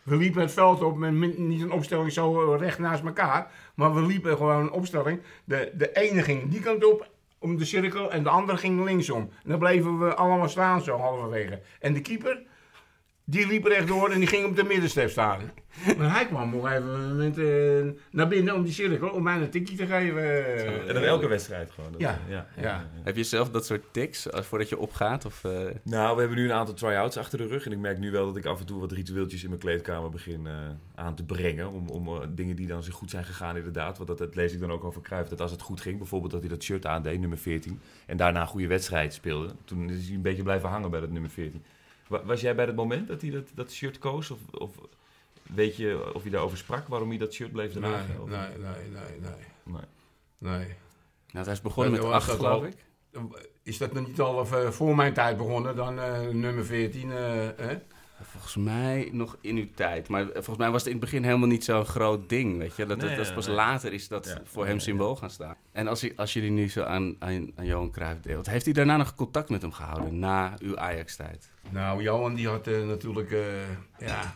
[0.02, 3.50] we liepen het veld op met niet een opstelling zo recht naast elkaar.
[3.74, 5.20] Maar we liepen gewoon een opstelling.
[5.44, 9.30] De, de ene ging die kant op, om de cirkel, en de andere ging linksom.
[9.44, 11.60] Dan bleven we allemaal staan zo halverwege.
[11.80, 12.42] En de keeper,
[13.24, 15.40] die liep rechtdoor en die ging op de middenstep staan.
[15.98, 19.36] Maar hij kwam op een gegeven moment eh, naar binnen om die cirkel, om mij
[19.40, 20.44] een tikje te geven.
[20.88, 21.92] En dan elke wedstrijd gewoon.
[21.92, 22.18] Dat- Ja.
[22.28, 22.90] ja, Ja.
[23.02, 25.24] Heb je zelf dat soort tics als voordat je opgaat?
[25.24, 25.50] Of, eh,
[25.84, 27.66] Nou, we hebben nu een aantal try-outs achter de rug.
[27.66, 30.10] En ik merk nu wel dat ik af en toe wat ritueeltjes in mijn kleedkamer
[30.10, 30.52] begin eh,
[30.94, 31.70] aan te brengen.
[31.72, 33.96] Om, om eh, dingen die dan zo goed zijn gegaan, inderdaad.
[33.96, 35.28] Want dat, dat lees ik dan ook over Cruijff.
[35.28, 37.80] Dat als het goed ging, bijvoorbeeld dat hij dat shirt aandeed, nummer 14.
[38.06, 39.48] En daarna een goede wedstrijd speelde.
[39.64, 41.62] Toen is hij een beetje blijven hangen bij dat nummer 14.
[42.12, 44.30] Wa- Was jij bij het moment dat hij dat, dat shirt koos?
[44.30, 44.70] Of, of
[45.42, 48.14] weet je of hij daarover sprak, waarom hij dat shirt bleef dragen?
[48.26, 49.30] Nee, nee, nee, nee.
[49.64, 49.82] Nee.
[50.38, 50.76] nee.
[51.30, 52.66] nou, hij is begonnen met was acht, dat geloof al?
[52.66, 52.76] ik.
[53.62, 57.10] Is dat nog niet al eh, voor mijn tijd begonnen, dan eh, nummer 14?
[57.12, 57.16] eh,
[57.56, 57.76] hè?
[58.22, 60.08] Volgens mij nog in uw tijd.
[60.08, 62.58] Maar volgens mij was het in het begin helemaal niet zo'n groot ding.
[62.58, 62.86] Weet je?
[62.86, 63.54] Dat, Nee, dat, dat is ja, pas nee.
[63.56, 64.40] later is dat Ja.
[64.44, 65.56] voor hem symbool gaan staan.
[65.72, 68.74] En als, je- als jullie nu zo aan, aan, aan Johan Cruijff deelt, heeft hij
[68.74, 71.50] daarna nog contact met hem gehouden na uw Ajax-tijd?
[71.70, 73.40] Nou, Johan die had eh, natuurlijk eh,
[73.98, 74.34] ja,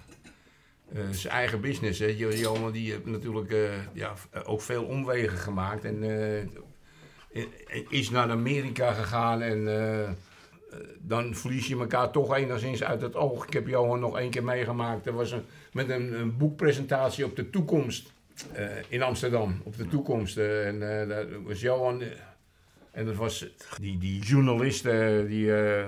[0.93, 1.99] eh, zijn eigen business.
[1.99, 2.07] Hè.
[2.17, 3.59] Jo- Johan die heeft natuurlijk eh,
[3.93, 4.13] ja,
[4.45, 5.85] ook veel omwegen gemaakt.
[5.85, 7.45] En eh,
[7.89, 9.69] is naar Amerika gegaan en
[10.05, 10.11] eh,
[10.99, 13.47] dan verlies je elkaar toch enigszins uit het oog.
[13.47, 15.07] Ik heb Johan nog één keer meegemaakt.
[15.07, 15.43] Er was een,
[15.73, 18.13] met een, een boekpresentatie op de toekomst
[18.53, 19.61] eh, in Amsterdam.
[19.65, 20.37] Op de toekomst.
[20.37, 22.01] eh, en eh, daar was Johan.
[22.03, 22.07] eh,
[22.91, 23.47] en dat was
[23.81, 25.57] die, die journalist, eh, die.
[25.57, 25.87] eh,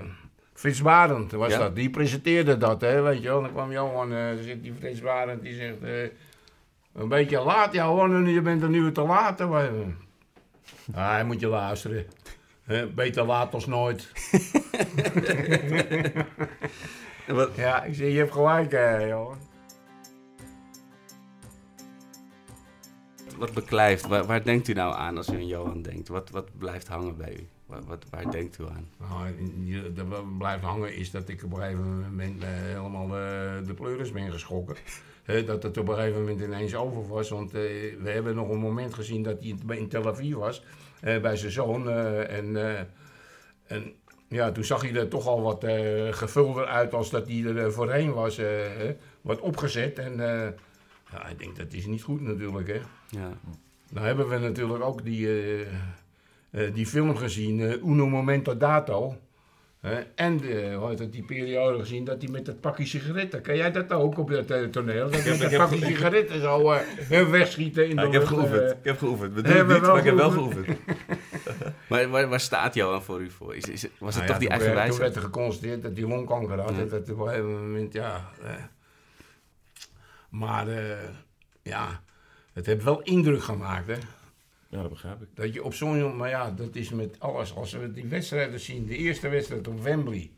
[0.52, 1.58] Frits Barend was Ja.
[1.58, 1.74] dat.
[1.76, 3.40] Die presenteerde dat, hè, weet je wel.
[3.42, 5.82] Dan kwam Johan, eh, zit die Frits Barend, die zegt...
[5.82, 6.02] eh,
[6.94, 9.38] een beetje laat, Johan, je bent een uur te laat.
[9.48, 9.70] Wij-
[10.94, 12.06] Ah, hij moet je luisteren.
[12.68, 14.08] Hè, beter laat als nooit.
[17.56, 19.36] Ja, ik zeg, je hebt gelijk, eh, Johan.
[23.38, 24.06] wat beklijft?
[24.06, 26.08] Waar, waar denkt u nou aan als u aan Johan denkt?
[26.08, 27.46] Wat, wat blijft hangen bij u?
[27.66, 28.88] Wat, wat, waar denkt u aan?
[28.98, 33.74] Nou, wat blijft hangen is dat ik op een gegeven moment eh, helemaal eh, de
[33.74, 34.76] pleuris ben geschrokken.
[35.22, 37.28] Hè, dat het op een gegeven moment ineens over was.
[37.28, 40.62] Want we hebben nog een moment gezien dat hij in, in Tel Aviv was.
[41.00, 41.88] Eh, bij zijn zoon.
[41.88, 42.80] eh, en, eh,
[43.66, 43.92] en
[44.28, 45.64] ja, toen zag hij er toch al wat
[46.10, 48.40] gevulder uit als dat hij er voorheen was.
[49.20, 49.98] wat opgezet.
[49.98, 50.16] En
[51.12, 52.68] ja, ik denk dat is niet goed natuurlijk.
[52.68, 52.80] Hè.
[53.08, 53.30] Ja.
[53.90, 55.28] Nou hebben we natuurlijk ook die,
[56.72, 59.16] die film gezien, Uno Momento Dato.
[60.14, 63.40] En eh, hoe heet het, die periode gezien dat hij met dat pakje sigaretten.
[63.40, 65.10] Kan jij dat ook op dat eh, toneel?
[65.10, 68.60] Dat hij met dat pakje sigaretten zo eh, wegschieten in de ik heb geoefend.
[68.62, 68.68] eh.
[68.70, 69.34] Ik heb geoefend.
[69.34, 70.66] We Hebben doen het niet, wel maar ik heb wel geoefend.
[71.88, 73.56] Maar waar, waar staat Johan voor u voor?
[73.56, 74.98] Is, is, was het Nou toch ja, die eigen werd- Toen wijze?
[75.02, 76.70] werd er geconstateerd dat hij longkanker had.
[76.74, 76.78] Ja.
[76.80, 78.30] en Dat op een gegeven moment, ja.
[78.44, 78.50] eh,
[80.30, 80.96] maar eh,
[81.62, 82.00] ja,
[82.52, 83.94] het heeft wel indruk gemaakt, hè.
[84.68, 85.28] Ja, dat begrijp ik.
[85.34, 86.16] Dat je op zo'n...
[86.16, 87.54] Maar ja, dat is met alles.
[87.54, 90.30] Als we die wedstrijden zien, de eerste wedstrijd op Wembley.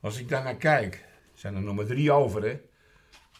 [0.00, 1.04] Als ik daar naar kijk,
[1.34, 2.60] zijn er nog maar drie over, hè.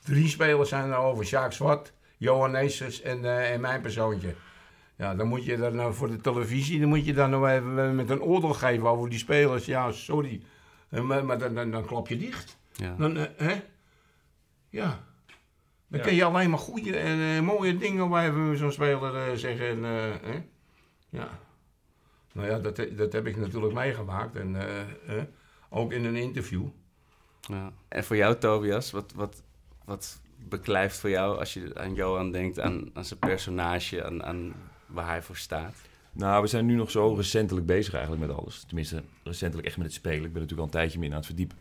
[0.05, 1.25] Drie spelers zijn er over.
[1.27, 4.35] Sjaak Zwart, Johan Neesens en, eh, en mijn persoontje.
[4.97, 7.95] Ja, dan moet je dan nou voor de televisie, dan moet je dan nog even
[7.95, 9.65] met een oordeel geven over die spelers.
[9.65, 10.43] Ja, sorry.
[10.89, 12.59] Eh, Maar, maar dan, dan, dan klap je dicht.
[12.73, 12.95] Ja.
[12.99, 13.63] Dan, eh, hè?
[14.69, 15.05] Ja.
[15.89, 16.07] Dan Ja.
[16.07, 19.69] kun je alleen maar goede en eh, mooie dingen bij zo'n speler eh, zeggen.
[19.69, 20.43] En, eh, hè?
[21.09, 21.29] Ja.
[22.33, 24.37] Nou ja, dat, dat heb ik natuurlijk meegemaakt.
[24.37, 25.27] En eh, hè?
[25.69, 26.65] ook in een interview.
[27.41, 27.73] Ja.
[27.89, 29.43] En voor jou, Tobias, wat, wat,
[29.85, 34.55] wat beklijft voor jou als je aan Johan denkt, aan, aan zijn personage, aan, aan
[34.87, 35.77] waar hij voor staat?
[36.13, 38.65] Nou, we zijn nu nog zo recentelijk bezig eigenlijk met alles.
[38.65, 40.25] Tenminste, recentelijk echt met het spelen.
[40.25, 41.57] Ik ben natuurlijk al een tijdje meer aan het verdiepen.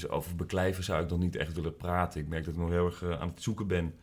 [0.00, 2.20] Dus over beklijven zou ik nog niet echt willen praten.
[2.20, 3.94] Ik merk dat ik nog heel erg eh, aan het zoeken ben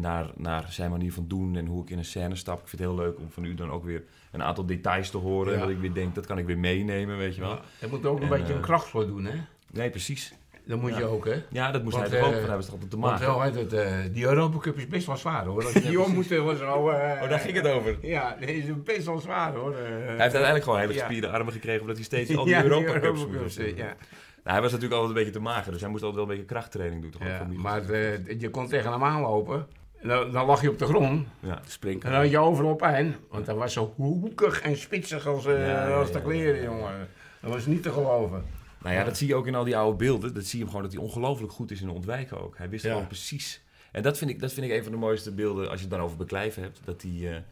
[0.00, 2.60] naar, naar zijn manier van doen en hoe ik in een scène stap.
[2.60, 5.18] Ik vind het heel leuk om van u dan ook weer een aantal details te
[5.18, 5.48] horen.
[5.52, 5.54] Ja.
[5.54, 7.50] En dat ik weer denk, dat kan ik weer meenemen, weet je wel.
[7.50, 7.60] Ja.
[7.80, 9.34] Je moet ook een En, beetje eh, een kracht voor doen, hè?
[9.70, 10.34] Nee, precies.
[10.66, 10.98] Dat moet Ja.
[10.98, 11.42] je ook, hè?
[11.50, 13.40] Ja, dat moest Want, hij ook, eh, want hij was toch altijd te Want wel,
[13.40, 15.64] het, eh, die Europa Cup is best wel zwaar, hoor.
[15.82, 16.88] Die om moet was zo...
[16.88, 17.96] eh, Oh, daar ging het over.
[18.02, 19.72] Ja, die is best wel zwaar, hoor.
[19.74, 21.80] Eh, Hij heeft uiteindelijk gewoon hele gespierde armen gekregen...
[21.80, 23.96] omdat hij steeds al die Europa Cups moest ja.
[24.42, 25.72] Nou, hij was natuurlijk altijd een beetje te mager...
[25.72, 27.10] dus hij moest altijd wel een beetje krachttraining doen.
[27.10, 27.22] Toch?
[27.22, 29.66] Ja, Ook voor maar eh, je kon tegen hem aanlopen.
[30.00, 31.26] En dan, dan lag je op de grond.
[31.40, 31.60] Ja.
[31.66, 32.06] Sprinken.
[32.08, 33.16] En dan had je overal pijn.
[33.30, 36.56] Want hij was zo hoekig en spitsig als, eh, Ja, ja, als de ja, kleren,
[36.56, 36.62] ja.
[36.62, 37.08] jongen.
[37.40, 38.44] Dat was niet te geloven.
[38.82, 40.34] Nou ja, dat zie je ook in al die oude beelden.
[40.34, 42.56] Dat zie je hem gewoon dat hij ongelooflijk goed is in ontwijken ook.
[42.58, 42.90] Hij wist Ja.
[42.92, 43.62] gewoon precies.
[43.92, 45.94] En dat vind, ik, dat vind ik een van de mooiste beelden als je het
[45.94, 46.80] dan over beklijven hebt.
[46.84, 47.44] Dat hij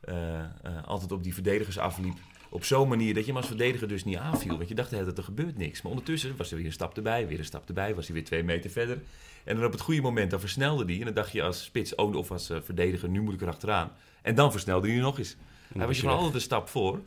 [0.00, 0.14] eh,
[0.86, 2.16] altijd op die verdedigers afliep.
[2.52, 4.56] Op zo'n manier dat je hem als verdediger dus niet aanviel.
[4.56, 5.82] Want je dacht tijd, er gebeurt niks.
[5.82, 7.94] Maar ondertussen was er weer een stap erbij, weer een stap erbij.
[7.94, 8.98] Was hij weer twee meter verder.
[9.44, 10.98] En dan op het goede moment, dan versnelde hij.
[10.98, 13.92] En dan dacht je als spits oh, of als eh, verdediger, nu moet ik erachteraan.
[14.22, 15.36] En dan versnelde hij nog eens.
[15.76, 17.00] Hij was je van altijd een stap voor.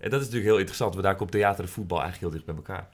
[0.00, 0.92] En dat is natuurlijk heel interessant.
[0.92, 2.88] Want daar komt theater en voetbal eigenlijk heel dicht bij elkaar.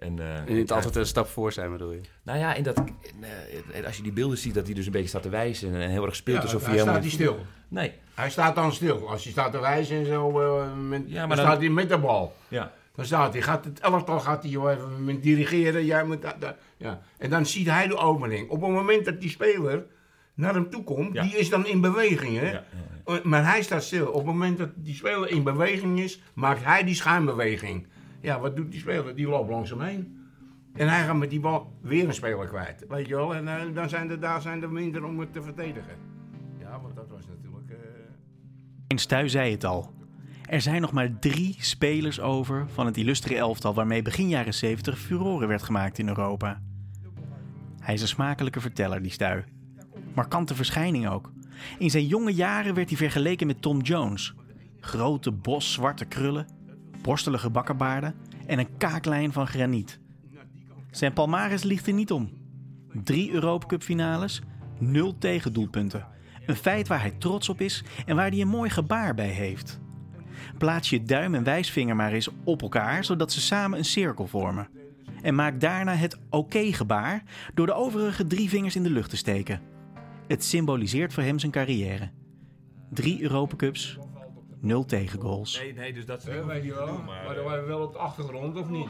[0.00, 2.00] En, eh, En niet altijd een stap voor zijn, bedoel je?
[2.22, 3.24] nou ja, in dat, in,
[3.72, 5.90] eh, als je die beelden ziet, dat hij dus een beetje staat te wijzen en,
[5.90, 7.10] heel erg speelt Ja, alsof hij hij staat helemaal...
[7.18, 7.46] hij stil.
[7.68, 9.08] Nee, Hij staat dan stil.
[9.08, 11.68] Als hij staat te wijzen en zo, eh, met, Ja, dan, maar dan- staat hij
[11.68, 12.34] met de bal.
[12.48, 12.72] ja.
[12.94, 15.84] Dan staat hij, gaat het elftal gaat hij joh, even met dirigeren.
[15.84, 17.00] Jij moet dat, dat- ja.
[17.18, 18.48] En dan ziet hij de opening.
[18.50, 19.84] Op het moment dat die speler
[20.34, 21.22] naar hem toe komt, Ja.
[21.22, 22.38] die is dan in beweging.
[22.38, 22.46] Hè?
[22.46, 22.64] Ja, ja,
[23.14, 24.06] Uh, Maar hij staat stil.
[24.06, 27.86] Op het moment dat die speler in beweging is, maakt hij die schuimbeweging.
[28.20, 29.16] Ja, wat doet die speler?
[29.16, 30.16] Die loopt langs hem heen.
[30.72, 32.84] En hij gaat met die bal weer een speler kwijt.
[32.88, 33.34] Weet je wel?
[33.34, 35.96] En eh, dan zijn er, daar zijn er minder om het te verdedigen.
[36.58, 37.70] Ja, want dat was natuurlijk...
[37.70, 39.92] eh, Stuy zei het al.
[40.48, 44.98] Er zijn nog maar drie spelers over van het illustre elftal waarmee begin jaren 70
[44.98, 46.62] furore werd gemaakt in Europa.
[47.80, 49.44] Hij is een smakelijke verteller, die Stuy.
[50.14, 51.32] Markante verschijning ook.
[51.78, 54.34] In zijn jonge jaren werd hij vergeleken met Tom Jones.
[54.80, 56.46] Grote bos zwarte krullen,
[57.02, 58.14] borstelige bakkenbaarden
[58.46, 60.00] en een kaaklijn van graniet.
[60.90, 62.30] Zijn palmares ligt er niet om.
[63.04, 64.42] Drie Europa Cup finales,
[64.78, 66.06] nul tegendoelpunten.
[66.46, 69.80] Een feit waar hij trots op is en waar hij een mooi gebaar bij heeft.
[70.58, 74.68] Plaats je duim en wijsvinger maar eens op elkaar, zodat ze samen een cirkel vormen.
[75.22, 77.22] En maak daarna het oké-gebaar
[77.54, 79.60] door de overige drie vingers in de lucht te steken.
[80.26, 82.10] Het symboliseert voor hem zijn carrière.
[82.90, 83.98] Drie Europacups,
[84.60, 85.58] nul tegengoals.
[85.58, 86.98] Nee, nee, dus dat is Ja, weet je wel.
[87.02, 88.88] Maar dan waren we wel op de achtergrond, of niet?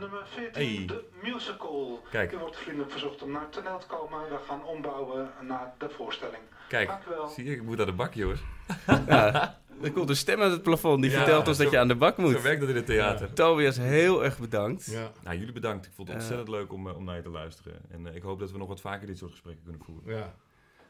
[0.00, 0.86] Nummer 14, Hey.
[0.86, 2.02] de musical.
[2.10, 2.32] Kijk.
[2.32, 4.20] U wordt vriendelijk verzocht om naar het toneel te komen.
[4.28, 6.42] We gaan ombouwen naar de voorstelling.
[6.68, 6.90] Kijk,
[7.34, 8.40] zie je, ik moet aan de bak, jongens.
[9.82, 11.94] Er komt een stem uit het plafond die Ja, vertelt ons dat je aan de
[11.94, 12.32] bak moet.
[12.32, 13.32] Zo werkt dat in het theater.
[13.32, 14.86] Tobias, heel erg bedankt.
[14.86, 15.10] Ja.
[15.24, 15.86] Nou, jullie bedankt.
[15.86, 16.22] Ik vond het Eh.
[16.22, 17.72] ontzettend leuk om, eh, om naar je te luisteren.
[17.90, 20.16] En eh, ik hoop dat we nog wat vaker dit soort gesprekken kunnen voeren.
[20.16, 20.34] Ja.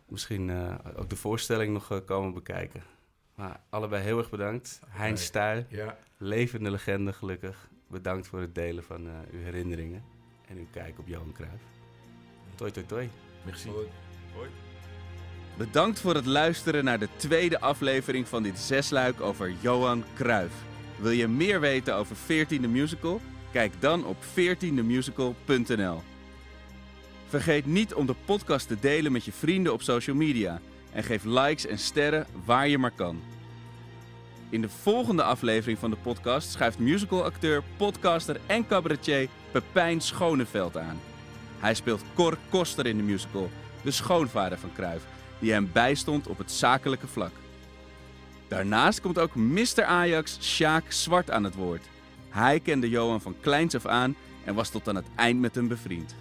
[0.07, 2.83] Misschien eh, ook de voorstelling nog eh, komen bekijken.
[3.39, 4.81] Maar allebei heel erg bedankt.
[4.89, 5.99] Heinz Stuy, Ja.
[6.17, 7.69] levende legende gelukkig.
[7.87, 10.03] Bedankt voor het delen van eh, uw herinneringen
[10.49, 11.63] en uw kijk op Johan Cruijff.
[12.55, 13.09] Toi toi toi.
[13.45, 13.69] Merci.
[13.69, 13.87] Goed.
[15.57, 20.55] Bedankt voor het luisteren naar de tweede aflevering van dit zesluik over Johan Cruijff.
[21.01, 23.21] Wil je meer weten over 14e Musical?
[23.53, 26.03] Kijk dan op 14themusical.nl.
[27.29, 30.61] Vergeet niet om de podcast te delen met je vrienden op social media
[30.93, 33.21] en geef likes en sterren waar je maar kan.
[34.51, 41.01] In de volgende aflevering van de podcast schuift musicalacteur, podcaster en cabaretier Pepijn Schoneveld aan.
[41.59, 43.51] Hij speelt Cor Koster in de musical,
[43.83, 45.05] de schoonvader van Cruijff,
[45.39, 47.33] die hem bijstond op het zakelijke vlak.
[48.49, 49.85] Daarnaast komt ook Mr.
[49.85, 51.85] Ajax Sjaak Zwart aan het woord.
[52.29, 55.69] Hij kende Johan van kleins af aan en was tot aan het eind met hem
[55.69, 56.15] bevriend.